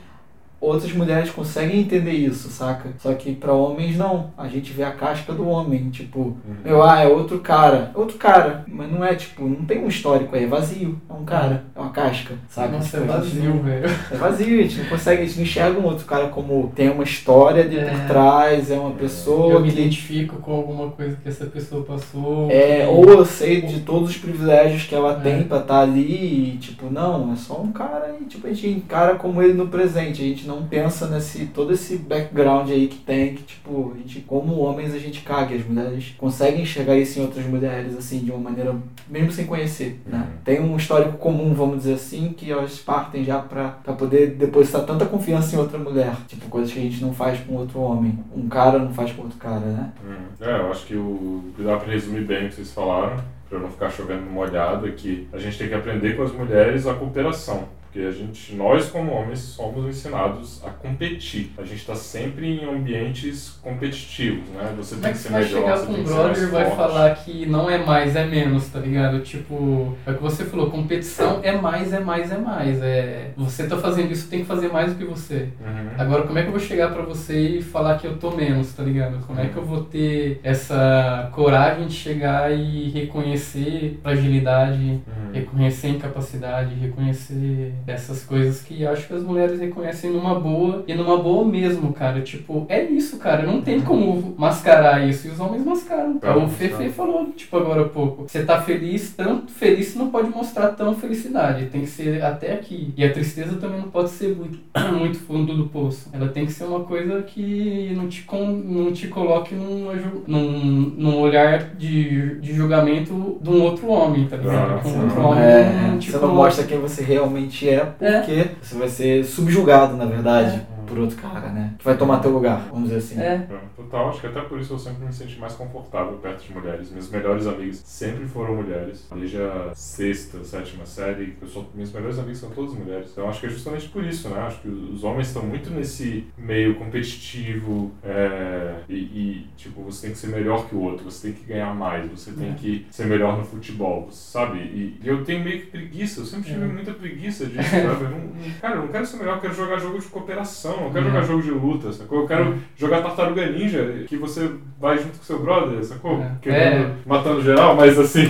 [0.60, 2.90] outras mulheres conseguem entender isso, saca?
[2.98, 4.30] Só que pra homens não.
[4.36, 6.36] A gente vê a casca do homem, tipo, Uhum.
[6.64, 7.90] meu, ah, é outro cara.
[7.94, 8.64] É outro cara.
[8.68, 11.00] Mas não é, tipo, não tem um histórico aí, é vazio.
[11.08, 12.68] É um cara, é uma casca, saca?
[12.72, 13.90] Nossa, é Tipo, gente vazio, velho.
[14.10, 16.90] É vazio, a gente não consegue, a gente não enxerga um outro cara como tem
[16.90, 18.06] uma história de por É.
[18.06, 22.50] trás, é uma pessoa Eu me que identifico com alguma coisa que essa pessoa passou.
[22.50, 25.20] É, que- ou eu sei de todos os privilégios que ela É.
[25.20, 28.68] tem pra estar ali e, tipo, não, é só um cara e, tipo, a gente
[28.68, 30.22] encara como ele no presente.
[30.22, 34.20] A gente não pensa nesse, todo esse background aí que tem, que, tipo, a gente,
[34.20, 35.54] como homens, a gente caga.
[35.54, 38.74] As mulheres conseguem enxergar isso em outras mulheres, assim, de uma maneira,
[39.08, 40.18] mesmo sem conhecer, né?
[40.18, 40.38] Uhum.
[40.44, 44.84] Tem um histórico comum, vamos dizer assim, que elas partem já pra, pra poder depositar
[44.84, 46.14] tanta confiança em outra mulher.
[46.26, 48.18] Tipo, coisas que a gente não faz com outro homem.
[48.34, 49.92] Um cara não faz com outro cara, né?
[50.04, 50.26] Hum.
[50.40, 53.16] É, eu acho que o que dá pra resumir bem o que vocês falaram,
[53.48, 56.86] pra não ficar chovendo molhado, é que a gente tem que aprender com as mulheres
[56.86, 57.64] a cooperação.
[57.96, 61.50] Porque a gente, nós como homens, somos ensinados a competir.
[61.56, 64.74] A gente está sempre em ambientes competitivos, né?
[64.76, 66.42] Você tem é que ser melhor, chegar você com tem um que ser mais brother
[66.48, 66.76] e vai forte.
[66.76, 69.20] falar que não é mais, é menos, tá ligado?
[69.20, 72.82] Tipo, é o que você falou, competição é mais, é mais, é mais.
[72.82, 75.48] É, você tá fazendo isso, tem que fazer mais do que você.
[75.58, 75.88] Uhum.
[75.96, 78.74] Agora, como é que eu vou chegar pra você e falar que eu tô menos,
[78.74, 79.24] tá ligado?
[79.26, 85.32] Como é que eu vou ter essa coragem de chegar e reconhecer fragilidade, Uhum.
[85.32, 91.16] reconhecer incapacidade, reconhecer essas coisas que acho que as mulheres reconhecem numa boa e numa
[91.18, 92.20] boa mesmo, cara.
[92.20, 93.42] Tipo, é isso, cara.
[93.44, 95.26] Não tem como mascarar isso.
[95.28, 96.18] E os homens mascaram.
[96.44, 98.24] O Fefe falou, tipo, agora há pouco.
[98.28, 101.66] Você tá feliz, tanto feliz você não pode mostrar tão felicidade.
[101.66, 102.92] Tem que ser até aqui.
[102.96, 104.58] E a tristeza também não pode ser muito,
[104.98, 106.08] muito fundo do poço.
[106.12, 110.22] Ela tem que ser uma coisa que não te, com, não te coloque numa ju-
[110.26, 114.74] num, num olhar de, de julgamento de um outro homem, tá ligado?
[114.74, 115.00] Ah, sim.
[115.02, 118.88] outro homem É, não te você não mostra quem você realmente é, porque você vai
[118.88, 120.75] ser subjugado, na verdade, É.
[120.86, 121.74] por outro cara, né?
[121.78, 123.20] Que vai tomar teu lugar, vamos dizer assim.
[123.20, 123.34] É.
[123.50, 126.52] É, Total, acho que até por isso eu sempre me senti mais confortável perto de
[126.54, 126.90] mulheres.
[126.90, 129.06] Minhas melhores amigas sempre foram mulheres.
[129.14, 133.10] Desde a sexta, sétima série, eu sou, minhas melhores amigas são todas mulheres.
[133.12, 134.40] Então acho que é justamente por isso, né?
[134.40, 140.12] Acho que os homens estão muito nesse meio competitivo é, e, e, tipo, você tem
[140.12, 142.54] que ser melhor que o outro, você tem que ganhar mais, você tem É.
[142.54, 144.58] que ser melhor no futebol, sabe?
[144.58, 146.68] E, e eu tenho meio que preguiça, eu sempre tive É.
[146.68, 148.04] muita preguiça disso, sabe?
[148.04, 148.30] Eu não-
[148.60, 151.08] cara, eu não quero ser melhor, eu quero jogar jogo de cooperação, eu quero É.
[151.10, 152.20] jogar jogo de luta, sacou?
[152.20, 154.50] Eu quero jogar Tartaruga Ninja, que você
[154.80, 156.20] vai junto com seu brother, sacou?
[156.20, 156.30] É.
[156.42, 156.90] Quebrando, É.
[157.06, 158.26] matando geral, mas assim.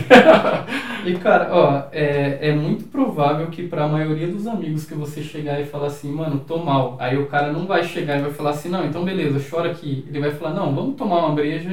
[1.04, 5.60] E cara, ó, é, é muito provável que pra maioria dos amigos que você chegar
[5.60, 6.96] e falar assim, mano, tô mal.
[6.98, 10.04] Aí o cara não vai chegar e vai falar assim, não, então beleza, chora aqui.
[10.08, 11.70] Ele vai falar, não, vamos tomar uma breja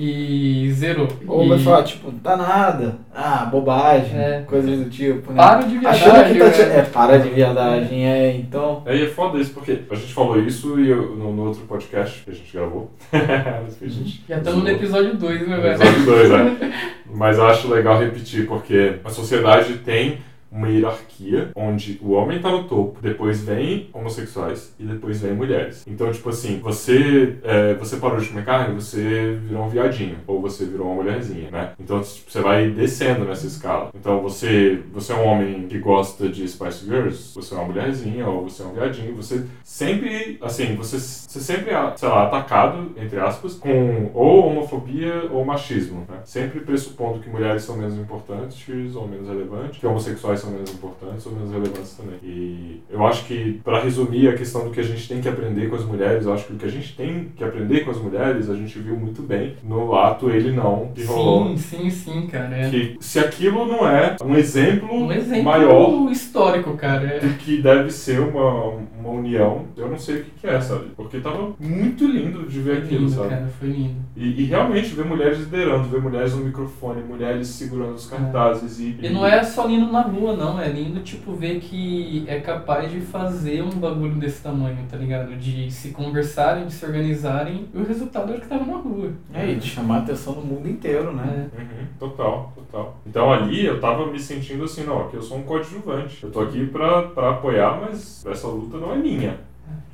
[0.00, 1.08] e zerou.
[1.26, 4.44] Ou e vai falar, tipo, tá nada, ah, bobagem, É.
[4.46, 5.42] coisas do tipo, né?
[5.42, 6.06] para de viadagem.
[6.08, 6.56] Achando que tá te...
[6.58, 6.72] velho.
[6.72, 8.82] É, para de viadagem, é, então...
[8.86, 12.22] Aí é foda isso, porque a gente falou isso e eu- no, no outro podcast
[12.24, 12.90] que a gente gravou.
[13.12, 15.74] A gente Já estamos no episódio 2, né, No velho?
[15.74, 16.72] episódio dois, né?
[17.12, 20.18] Mas eu acho legal repetir, porque a sociedade tem
[20.50, 25.84] uma hierarquia onde o homem tá no topo, depois vem homossexuais e depois vem mulheres.
[25.86, 30.40] Então, tipo assim, você é, você parou de comer carne, você virou um viadinho, ou
[30.40, 31.72] você virou uma mulherzinha, né?
[31.78, 33.90] Então, tipo, você vai descendo nessa escala.
[33.94, 38.26] Então, você, você é um homem que gosta de Spice Girls, você é uma mulherzinha,
[38.26, 42.92] ou você é um viadinho, você sempre, assim, você, você sempre é, sei lá, atacado,
[42.96, 46.20] entre aspas, com ou homofobia ou machismo, né?
[46.24, 51.26] Sempre pressupondo que mulheres são menos importantes ou menos relevantes, que homossexuais são menos importantes
[51.26, 52.18] ou menos relevantes também.
[52.22, 55.68] E eu acho que, para resumir a questão do que a gente tem que aprender
[55.68, 57.98] com as mulheres, eu acho que o que a gente tem que aprender com as
[57.98, 61.56] mulheres, a gente viu muito bem no ato Ele Não, que rolou.
[61.56, 62.54] Sim, sim, sim, cara.
[62.56, 67.06] É Que se aquilo não é um exemplo, um exemplo maior histórico, cara.
[67.06, 67.18] É.
[67.20, 70.86] do que deve ser uma, uma união, eu não sei o que, que é, sabe?
[70.96, 73.28] Porque tava muito lindo de ver Foi aquilo, lindo, sabe?
[73.30, 73.96] cara, foi lindo.
[74.16, 78.96] E, e realmente ver mulheres liderando, ver mulheres no microfone, mulheres segurando os cartazes e.
[79.00, 80.60] E não é só lindo na rua, não.
[80.60, 85.36] É lindo, tipo, ver que é capaz de fazer um bagulho desse tamanho, tá ligado?
[85.36, 87.68] De se conversarem, de se organizarem.
[87.74, 89.12] E o resultado era que tava na rua.
[89.32, 91.48] É, e de chamar a atenção do mundo inteiro, né?
[91.56, 91.60] É.
[91.60, 92.96] Uhum, total, total.
[93.06, 96.24] Então ali eu tava me sentindo assim, não, que eu sou um coadjuvante.
[96.24, 99.48] Eu tô aqui pra, pra apoiar, mas essa luta não é minha.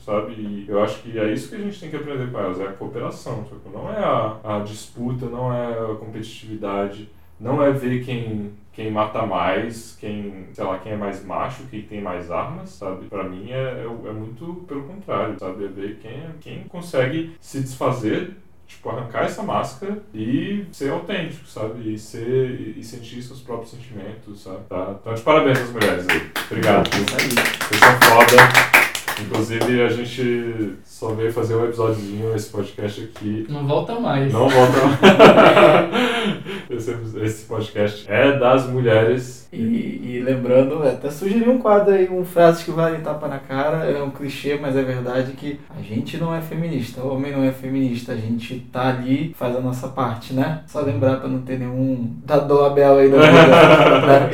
[0.04, 0.34] Sabe?
[0.34, 2.64] E eu acho que é isso que a gente tem que aprender com elas, é
[2.64, 3.42] a cooperação.
[3.44, 7.08] Tipo, não é a, a disputa, não é a competitividade,
[7.40, 11.82] não é ver quem quem mata mais, quem, sei lá, quem é mais macho, quem
[11.82, 13.06] tem mais armas, sabe?
[13.06, 15.64] Pra mim é, é, é muito pelo contrário, sabe?
[15.64, 21.46] É ver quem, é- quem consegue se desfazer, tipo, arrancar essa máscara e ser autêntico,
[21.46, 21.94] sabe?
[21.94, 24.64] E ser e sentir seus próprios sentimentos, sabe?
[24.68, 24.96] Tá?
[25.00, 26.30] Então, de parabéns às mulheres aí.
[26.50, 26.90] Obrigado.
[26.90, 28.74] Vocês são foda.
[29.22, 33.46] Inclusive, a gente só veio fazer um episódiozinho, esse podcast aqui.
[33.48, 34.32] Não volta mais.
[34.32, 34.78] Não volta.
[36.70, 39.48] esse, esse podcast é das mulheres.
[39.52, 43.84] E, e lembrando, até sugeri um quadro aí, um frases que valem tapa na cara,
[43.84, 47.44] é um clichê, mas é verdade que a gente não é feminista, o homem não
[47.44, 50.62] é feminista, a gente tá ali, faz a nossa parte, né?
[50.66, 54.30] Só lembrar pra não ter nenhum dador Abel aí da vida, né?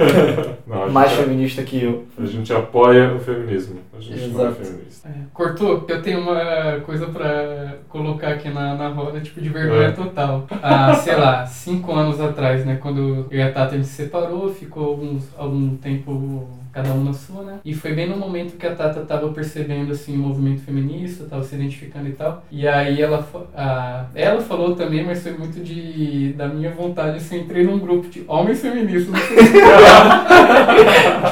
[0.66, 2.06] Não, a gente, mais feminista que eu.
[2.18, 3.80] a gente apoia o feminismo.
[3.94, 4.64] A gente não é Exato.
[4.64, 5.08] feminista.
[5.08, 5.84] É, Cortou?
[5.88, 9.92] Eu tenho uma coisa pra colocar aqui na, na roda, tipo, de vergonha É.
[9.92, 10.46] total.
[10.62, 12.78] Há, sei lá, cinco anos atrás, né?
[12.80, 17.02] Quando eu e a Tata a gente se separou, ficou alguns, algum tempo cada um
[17.02, 17.58] na sua, né?
[17.64, 21.42] E foi bem no momento que a Tata tava percebendo, assim, o movimento feminista, tava
[21.42, 22.44] se identificando e tal.
[22.50, 27.40] E aí ela, a, ela falou também, mas foi muito de, da minha vontade, assim,
[27.40, 29.14] entrei num grupo de homens feministas.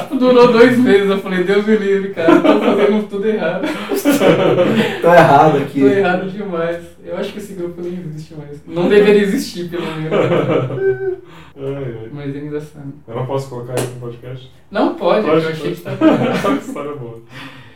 [0.01, 1.09] Tipo, durou dois meses.
[1.09, 3.67] Eu falei, Deus me livre, cara, tô fazendo tudo errado.
[5.01, 5.79] Tô errado aqui.
[5.79, 6.81] Tô errado demais.
[7.09, 8.61] Eu acho que esse grupo nem existe mais.
[8.67, 10.11] Não deveria existir, pelo menos.
[11.57, 12.09] Ai.
[12.13, 12.93] Mas é engraçado.
[13.07, 14.51] Eu não posso colocar isso no podcast?
[14.69, 15.75] Não pode, Pode, eu achei pode.
[15.75, 16.55] que tava.
[16.61, 17.19] História boa.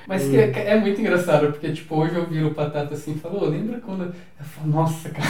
[0.07, 3.19] Mas que é, é muito engraçado, porque tipo, hoje eu viro o Patata assim e
[3.19, 4.03] falo, "Ô, lembra quando.
[4.03, 4.13] Eu
[4.45, 5.27] falo, nossa, cara.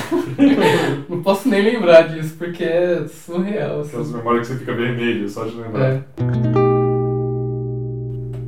[1.08, 3.82] não posso nem lembrar disso, porque é surreal.
[3.82, 4.18] Aquelas Assim.
[4.18, 5.94] memórias que você fica vermelho, só de lembrar.
[5.94, 6.04] É.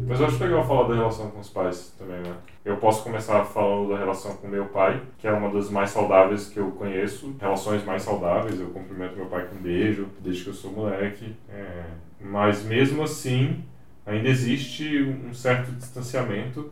[0.08, 2.34] Mas eu acho legal falar da relação com os pais também, né?
[2.66, 6.50] Eu posso começar falando da relação com meu pai, que é uma das mais saudáveis
[6.50, 8.60] que eu conheço, relações mais saudáveis.
[8.60, 11.36] Eu cumprimento meu pai com um beijo desde que eu sou moleque.
[11.48, 11.84] É,
[12.20, 13.64] Mas mesmo assim,
[14.04, 16.72] ainda existe um certo distanciamento,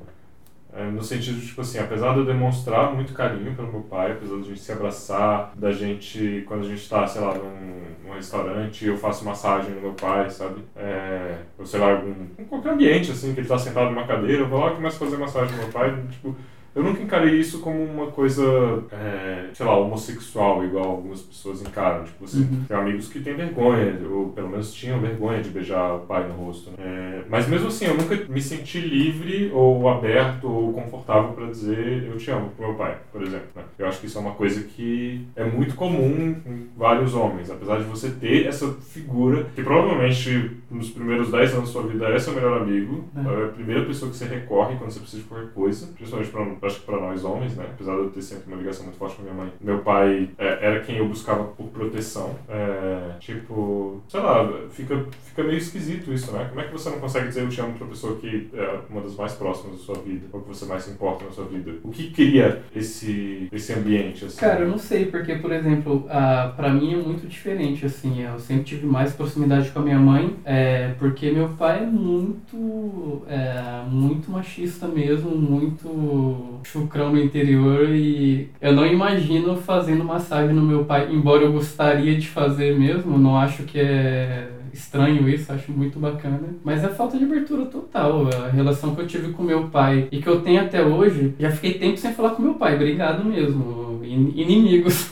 [0.76, 4.13] é, no sentido de, tipo assim, apesar de eu demonstrar muito carinho pelo meu pai,
[4.13, 8.07] apesar de a gente se abraçar, da gente, quando a gente tá, sei lá, num,
[8.07, 10.63] num restaurante, eu faço massagem no meu pai, sabe?
[10.76, 14.41] É, ou sei lá, algum, em qualquer ambiente, assim, que ele tá sentado numa cadeira,
[14.41, 16.36] eu vou lá e começo a fazer massagem no meu pai, tipo,
[16.76, 18.43] eu nunca encarei isso como uma coisa,
[18.91, 22.03] é, sei lá, homossexual, igual algumas pessoas encaram.
[22.03, 22.63] Tipo assim, Uhum.
[22.67, 26.34] tem amigos que têm vergonha, ou pelo menos tinham vergonha de beijar o pai no
[26.34, 26.71] rosto.
[26.71, 26.76] né?
[26.80, 32.07] É, mas mesmo assim, eu nunca me senti livre, ou aberto, ou confortável para dizer
[32.09, 33.47] eu te amo pro meu pai, por exemplo.
[33.55, 33.63] né?
[33.78, 37.78] Eu acho que isso é uma coisa que é muito comum em vários homens, apesar
[37.78, 42.19] de você ter essa figura, que provavelmente nos primeiros 10 anos da sua vida é
[42.19, 43.19] seu melhor amigo, É.
[43.19, 46.67] é a primeira pessoa que você recorre quando você precisa de qualquer coisa, principalmente pra,
[46.67, 47.65] acho que para nós homens, né?
[47.74, 49.49] Apesar de eu ter sempre uma ligação muito forte com minha mãe.
[49.61, 52.36] Meu pai é, era quem eu buscava por proteção.
[52.49, 56.45] É, tipo, sei lá, fica, fica meio esquisito isso, né?
[56.49, 59.01] Como é que você não consegue dizer eu te amo pra pessoa que é uma
[59.01, 61.74] das mais próximas da sua vida, ou que você mais se importa na sua vida?
[61.84, 64.39] O que cria esse, esse ambiente, assim?
[64.39, 68.39] Cara, eu não sei, porque, por exemplo, a, pra mim é muito diferente, assim, eu
[68.39, 70.62] sempre tive mais proximidade com a minha mãe, é,
[70.99, 78.74] porque meu pai é muito, é, muito machista mesmo, muito chucrão no interior e eu
[78.74, 83.64] não imagino fazendo massagem no meu pai, embora eu gostaria de fazer mesmo, não acho
[83.64, 86.39] que é estranho isso, acho muito bacana.
[86.64, 88.28] Mas é falta de abertura total.
[88.45, 91.51] A relação que eu tive com meu pai e que eu tenho até hoje, já
[91.51, 94.01] fiquei tempo sem falar com meu pai, obrigado mesmo.
[94.03, 95.11] In- Inimigos.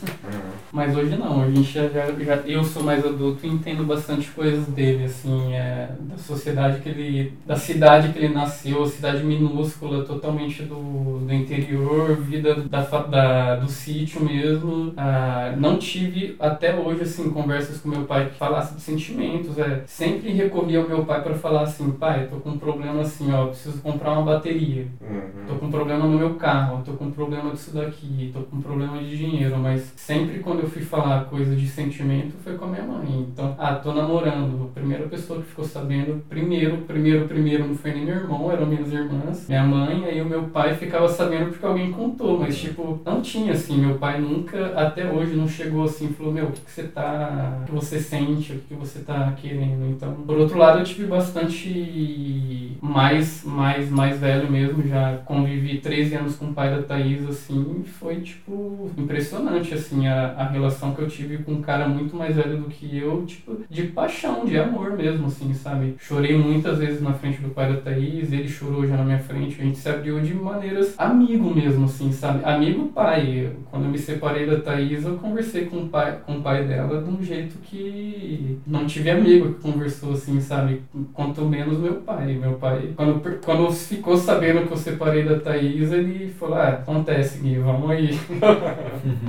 [0.74, 4.66] Mas hoje não, a gente já, já, eu sou mais adulto e entendo bastante coisas
[4.68, 10.64] dele, assim, é, da sociedade que ele, da cidade que ele nasceu, cidade minúscula, totalmente
[10.64, 14.94] do, do interior, vida da, da, do sítio mesmo.
[14.96, 19.84] Ah, não tive até hoje, assim, conversas com meu pai que falassem de sentimentos, é,
[19.86, 23.48] sempre recorri ao meu pai para falar assim, pai, tô com um problema assim, ó,
[23.48, 24.88] preciso comprar uma bateria.
[25.46, 25.60] Tô Uhum.
[25.60, 29.58] com problema no meu carro, tô com problema disso daqui, tô com problema de dinheiro,
[29.58, 33.28] mas sempre quando eu fui falar coisa de sentimento foi com a minha mãe.
[33.32, 34.70] Então, ah, tô namorando.
[34.72, 38.66] A primeira pessoa que ficou sabendo, primeiro, primeiro, primeiro, não foi nem meu irmão, eram
[38.66, 42.99] minhas irmãs, minha mãe, aí o meu pai ficava sabendo porque alguém contou, mas tipo,
[43.05, 46.51] não tinha assim, meu pai nunca, até hoje, não chegou assim e falou, meu, o
[46.51, 49.89] que, que você tá, o que você sente, o que você tá querendo.
[49.89, 56.16] Então, por outro lado, eu tive bastante mais, mais, mais velho mesmo, já convivi 13
[56.16, 61.02] anos com o pai da Thaís, assim, foi, tipo, impressionante, assim, a, a relação que
[61.02, 64.58] eu tive com um cara muito mais velho do que eu, tipo, de paixão, de
[64.58, 65.95] amor mesmo, assim, sabe?
[65.99, 69.60] Chorei muitas vezes na frente do pai da Thaís, ele chorou já na minha frente,
[69.60, 72.43] a gente se abriu de maneiras amigo mesmo, assim, sabe?
[72.43, 73.52] Amigo pai.
[73.70, 77.02] Quando eu me separei da Thaís, eu conversei com o pai, com o pai dela
[77.02, 80.82] de um jeito que não tive amigo que conversou assim, sabe?
[81.14, 82.34] Quanto menos meu pai.
[82.34, 87.39] Meu pai, quando, quando ficou sabendo que eu separei da Thaís, ele falou: Ah, acontece,
[87.39, 88.12] Gui, vamos aí.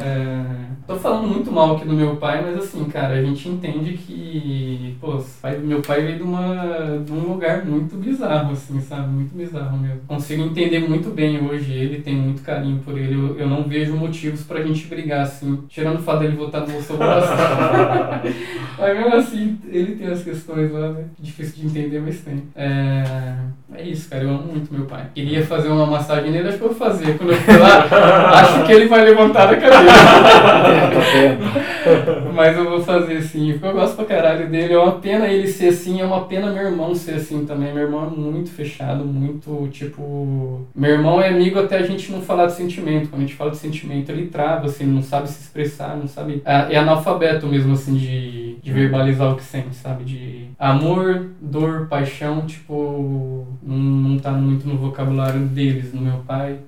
[0.02, 0.44] É,
[0.86, 4.96] tô falando muito mal aqui do meu pai, mas assim, cara, a gente entende que,
[5.00, 9.08] pô, pai, meu pai veio de, uma, de um lugar muito bizarro, assim, sabe?
[9.08, 10.00] Muito bizarro mesmo.
[10.06, 13.14] Consigo entender muito bem hoje ele, tenho muito carinho por ele.
[13.14, 16.72] Eu, eu não vejo motivos pra gente brigar, assim, tirando o fato dele votar no
[16.72, 17.26] Bolsonaro.
[18.78, 21.04] mas mesmo assim, ele tem as questões lá, né?
[21.18, 22.42] Difícil de entender, mas tem.
[22.54, 23.34] É,
[23.74, 25.06] é isso, cara, eu amo muito meu pai.
[25.14, 27.16] Queria fazer uma massagem nele, acho que eu vou fazer.
[27.16, 29.56] Quando eu for lá, acho que ele vai levantar da
[32.34, 34.74] Mas eu vou fazer sim, porque eu gosto pra caralho dele.
[34.74, 37.72] É uma pena ele ser assim, é uma pena meu irmão ser assim também.
[37.72, 40.66] Meu irmão é muito fechado, muito tipo.
[40.74, 43.08] Meu irmão é amigo até a gente não falar de sentimento.
[43.08, 46.42] Quando a gente fala de sentimento, ele trava, assim, não sabe se expressar, não sabe.
[46.44, 50.04] É, é analfabeto mesmo, assim, de, de verbalizar o que sente, sabe?
[50.04, 53.46] De amor, dor, paixão, tipo.
[53.62, 56.58] Não, não tá muito no vocabulário deles, no meu pai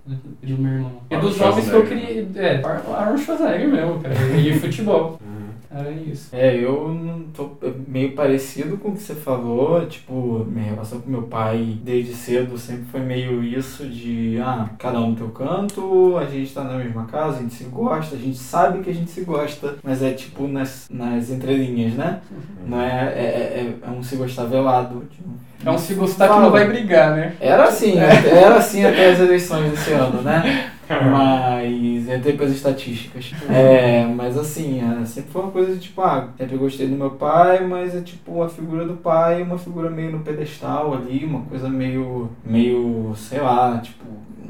[0.43, 0.93] e do meu irmão.
[1.11, 2.29] É dos jovens que eu queria.
[2.37, 4.15] É, Arnold Schwarzenegger mesmo, cara.
[4.39, 5.19] E futebol.
[5.75, 6.29] Era isso.
[6.33, 11.01] É, eu não tô é meio parecido com o que você falou, tipo, minha relação
[11.01, 15.31] com meu pai desde cedo sempre foi meio isso de, ah, cada um no teu
[15.31, 18.91] canto, a gente tá na mesma casa, a gente se gosta, a gente sabe que
[18.91, 22.21] a gente se gosta, mas é tipo nas, nas entrelinhas, né?
[22.65, 25.05] Não é, é, é, é um se gostar velado.
[25.11, 25.29] Tipo,
[25.65, 27.35] É um se gostar que não vai brigar, né?
[27.41, 30.71] Era assim, era assim até as eleições desse ano, né?
[30.89, 33.33] Mas entrei para as estatísticas.
[33.49, 37.11] É, mas assim, é, sempre foi uma coisa de tipo, ah, sempre gostei do meu
[37.11, 41.41] pai, mas é tipo a figura do pai, uma figura meio no pedestal ali, uma
[41.43, 44.05] coisa meio, meio, sei lá, tipo,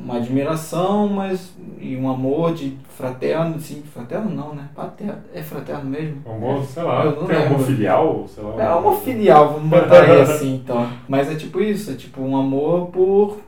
[0.05, 4.69] uma admiração, mas e um amor de fraterno, sim, fraterno não, né?
[4.75, 6.23] Paterno, é fraterno mesmo?
[6.27, 8.63] Amor, sei lá, tem amor filial, sei lá.
[8.63, 10.89] É amor filial, vamos botar aí assim, então.
[11.09, 13.39] Mas é tipo isso, é tipo um amor por,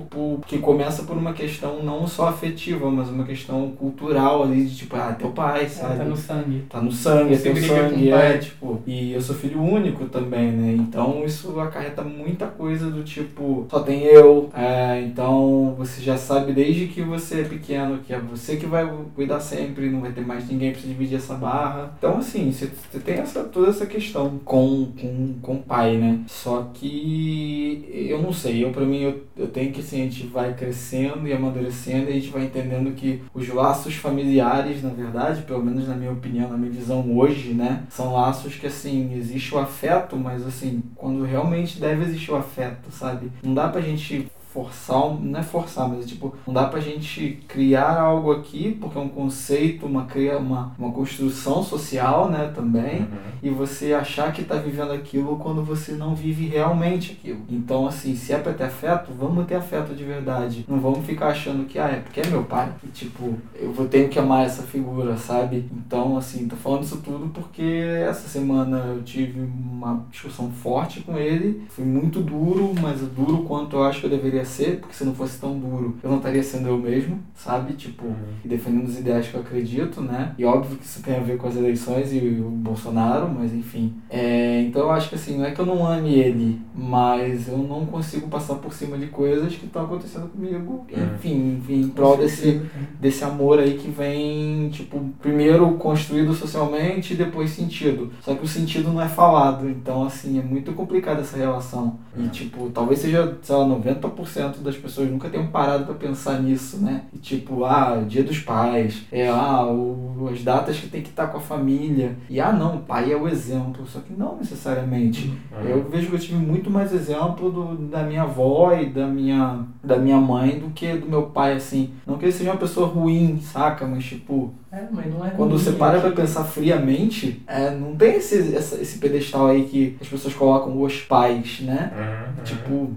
[0.00, 4.64] por, por- que começa por uma questão não só afetiva, mas uma questão cultural ali,
[4.66, 5.98] de tipo, ah, teu pai, sabe?
[5.98, 6.64] Tá no sangue.
[6.68, 8.82] Tá no sangue, é Você teu briga com sangue, é, tipo.
[8.86, 10.72] E eu sou filho único também, né?
[10.74, 16.52] Então isso acarreta muita coisa do tipo, só tem eu, é, então você já sabe
[16.52, 20.24] desde que você é pequeno que é você que vai cuidar sempre, não vai ter
[20.26, 21.94] mais ninguém pra dividir essa barra.
[21.98, 26.20] Então, assim, você, você tem essa, toda essa questão com, com, com o pai, né?
[26.26, 30.26] Só que eu não sei, eu pra mim eu, eu tenho que assim, a gente
[30.26, 35.42] vai crescendo e amadurecendo e a gente vai entendendo que os laços familiares, na verdade,
[35.42, 39.54] pelo menos na minha opinião, na minha visão hoje, né, são laços que assim, existe
[39.54, 43.30] o afeto, mas assim, quando realmente deve existir o afeto, sabe?
[43.42, 47.40] Não dá pra gente forçar, não é forçar, mas é tipo, não dá pra gente
[47.48, 53.00] criar algo aqui, porque é um conceito, uma, cria- uma, uma construção social, né, também,
[53.02, 53.06] Uhum.
[53.42, 57.40] e você achar que tá vivendo aquilo quando você não vive realmente aquilo.
[57.48, 60.64] Então, assim, se é pra ter afeto, vamos ter afeto de verdade.
[60.68, 62.70] Não vamos ficar achando que, ah, é porque é meu pai.
[62.84, 65.64] E, tipo, eu vou ter que amar essa figura, sabe?
[65.72, 67.62] Então, assim, tô falando isso tudo porque
[68.08, 71.62] essa semana eu tive uma discussão forte com ele.
[71.70, 75.14] Foi muito duro, mas duro quanto eu acho que eu deveria ser, porque se não
[75.14, 77.74] fosse tão duro, eu não estaria sendo eu mesmo, sabe?
[77.74, 78.04] Tipo,
[78.44, 80.34] e defendendo os ideais que eu acredito, né?
[80.38, 83.94] E óbvio que isso tem a ver com as eleições e o Bolsonaro, mas enfim.
[84.10, 87.58] É, então eu acho que assim, não é que eu não ame ele, mas eu
[87.58, 90.86] não consigo passar por cima de coisas que estão acontecendo comigo.
[90.90, 91.14] Uhum.
[91.14, 92.62] Enfim, enfim, em prol desse,
[93.00, 98.10] desse amor aí que vem, tipo, primeiro construído socialmente e depois sentido.
[98.20, 101.98] Só que o sentido não é falado, então assim, é muito complicada essa relação.
[102.16, 102.28] E É.
[102.28, 107.02] tipo, talvez seja, sei lá, 90% das pessoas nunca tenham parado pra pensar nisso, né?
[107.12, 111.26] E tipo, ah, dia dos pais, é, ah, o, as datas que tem que estar
[111.28, 112.16] com a família.
[112.30, 115.28] E ah, não, o pai é o exemplo, só que não necessariamente.
[115.52, 115.68] Uhum.
[115.68, 119.60] Eu vejo que eu tive muito mais exemplo do, da minha avó e da minha,
[119.82, 121.90] da minha mãe do que do meu pai, assim.
[122.06, 123.86] Não que ele seja uma pessoa ruim, saca?
[123.86, 127.70] Mas, tipo, É, mas não é quando você para é pra que- pensar friamente, é,
[127.70, 131.92] não tem esse, essa- esse pedestal aí que as pessoas colocam os pais, né?
[131.96, 132.44] Uhum.
[132.44, 132.90] Tipo,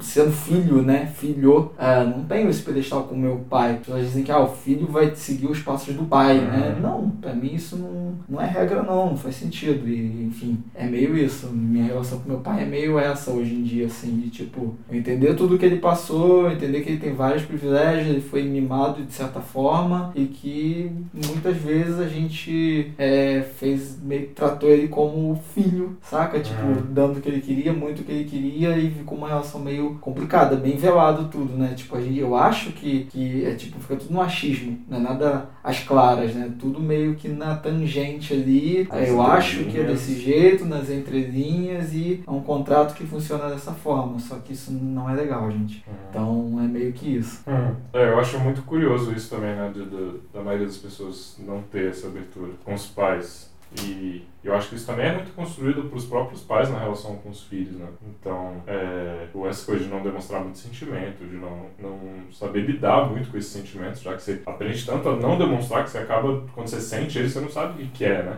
[0.00, 1.06] sendo filho, né?
[1.06, 3.72] Filho, ah, não tenho esse pedestal com meu pai.
[3.72, 6.74] As pessoas dizem que ah, o filho vai seguir os passos do pai, né?
[6.76, 6.82] Uhum.
[6.82, 9.88] Não, pra mim isso não, não é regra não, não faz sentido.
[9.88, 11.48] E, enfim, é meio isso.
[11.48, 15.34] Minha relação com meu pai é meio essa hoje em dia, assim, de tipo, entender
[15.34, 19.40] tudo que ele passou, entender que ele tem vários privilégios, ele foi mimado de certa
[19.40, 25.96] forma e que muitas vezes a gente é, fez, meio que tratou ele como filho,
[26.02, 26.38] saca?
[26.40, 26.82] Tipo, Uhum.
[26.90, 29.71] dando o que ele queria, muito o que ele queria e ficou uma relação meio
[30.00, 31.72] complicada, bem velado tudo, né?
[31.74, 35.00] Tipo, a gente, eu acho que, que é tipo, fica tudo no achismo, não é
[35.00, 36.50] nada às claras, né?
[36.58, 38.88] Tudo meio que na tangente ali.
[38.90, 43.48] Nas eu acho que é desse jeito, nas entrelinhas e é um contrato que funciona
[43.48, 45.84] dessa forma, só que isso não é legal, gente.
[46.10, 47.42] Então é meio que isso.
[47.48, 47.74] Hum.
[47.92, 49.70] É, eu acho muito curioso isso também, né?
[49.72, 53.50] de- de- da maioria das pessoas não ter essa abertura com os pais.
[53.84, 57.16] E eu acho que isso também é muito construído para os próprios pais na relação
[57.16, 57.86] com os filhos, né?
[58.08, 61.98] Então, é, essa coisa de não demonstrar muito sentimento, de não, não
[62.32, 65.90] saber lidar muito com esses sentimentos, já que você aprende tanto a não demonstrar que
[65.90, 68.36] você acaba, quando você sente eles, você não sabe o que é, né?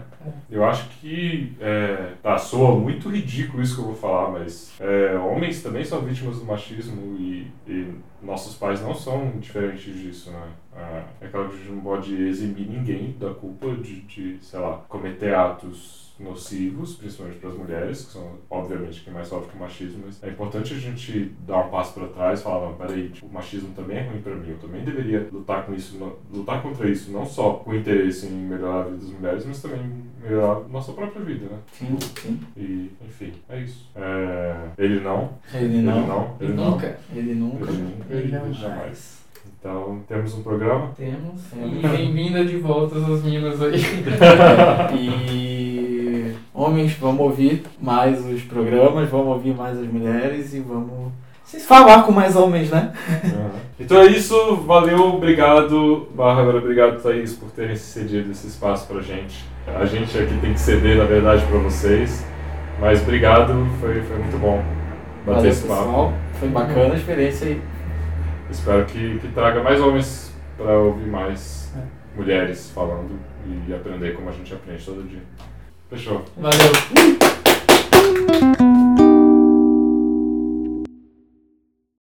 [0.51, 5.17] Eu acho que, é, tá, soa muito ridículo isso que eu vou falar, mas é,
[5.19, 10.49] homens também são vítimas do machismo e, e nossos pais não são diferentes disso, né?
[10.77, 14.59] Ah, É claro que a gente não pode eximir ninguém da culpa de, de sei
[14.59, 19.59] lá, cometer atos nocivos, principalmente para as mulheres, que são, obviamente, quem mais sofre com
[19.59, 22.75] o machismo, mas é importante a gente dar um passo para trás e falar, não,
[22.75, 25.99] peraí, tipo, o machismo também é ruim para mim, eu também deveria lutar com isso,
[25.99, 29.61] não- lutar contra isso, não só com interesse em melhorar a vida das mulheres, mas
[29.63, 29.81] também
[30.23, 31.59] melhorar a nossa própria vida, né?
[31.73, 32.41] Sim, sim.
[32.57, 33.91] E, enfim, é isso.
[33.97, 36.07] É, ele não, Ele ele não.
[36.07, 36.99] não, ele não, Nunca.
[37.13, 37.71] Ele nunca.
[37.71, 38.57] ele nunca, Ele ele jamais.
[38.57, 39.25] jamais.
[39.59, 40.93] Então, temos um programa.
[40.97, 41.43] Temos.
[41.51, 41.79] Temos.
[41.85, 43.81] E bem-vinda de volta aos meninos aí.
[44.97, 45.54] E
[46.55, 51.13] homens, vamos ouvir mais os programas, vamos ouvir mais as mulheres e vamos
[51.67, 52.93] falar com mais homens, né?
[53.79, 59.45] Então é isso, valeu, obrigado, Bárbara, obrigado, Thaís, por terem cedido esse espaço pra gente.
[59.67, 62.25] A gente aqui tem que ceder, na verdade, pra vocês,
[62.81, 64.63] mas obrigado, foi, foi muito bom
[65.27, 65.83] bater Valeu, esse papo.
[65.85, 66.13] pessoal.
[66.39, 67.61] Foi bacana a experiência aí.
[68.51, 71.81] Espero que, que traga mais homens pra ouvir mais É.
[72.17, 73.19] mulheres falando
[73.67, 75.23] e aprender como a gente aprende todo dia.
[75.95, 76.25] Fechou.
[76.37, 77.44] Valeu.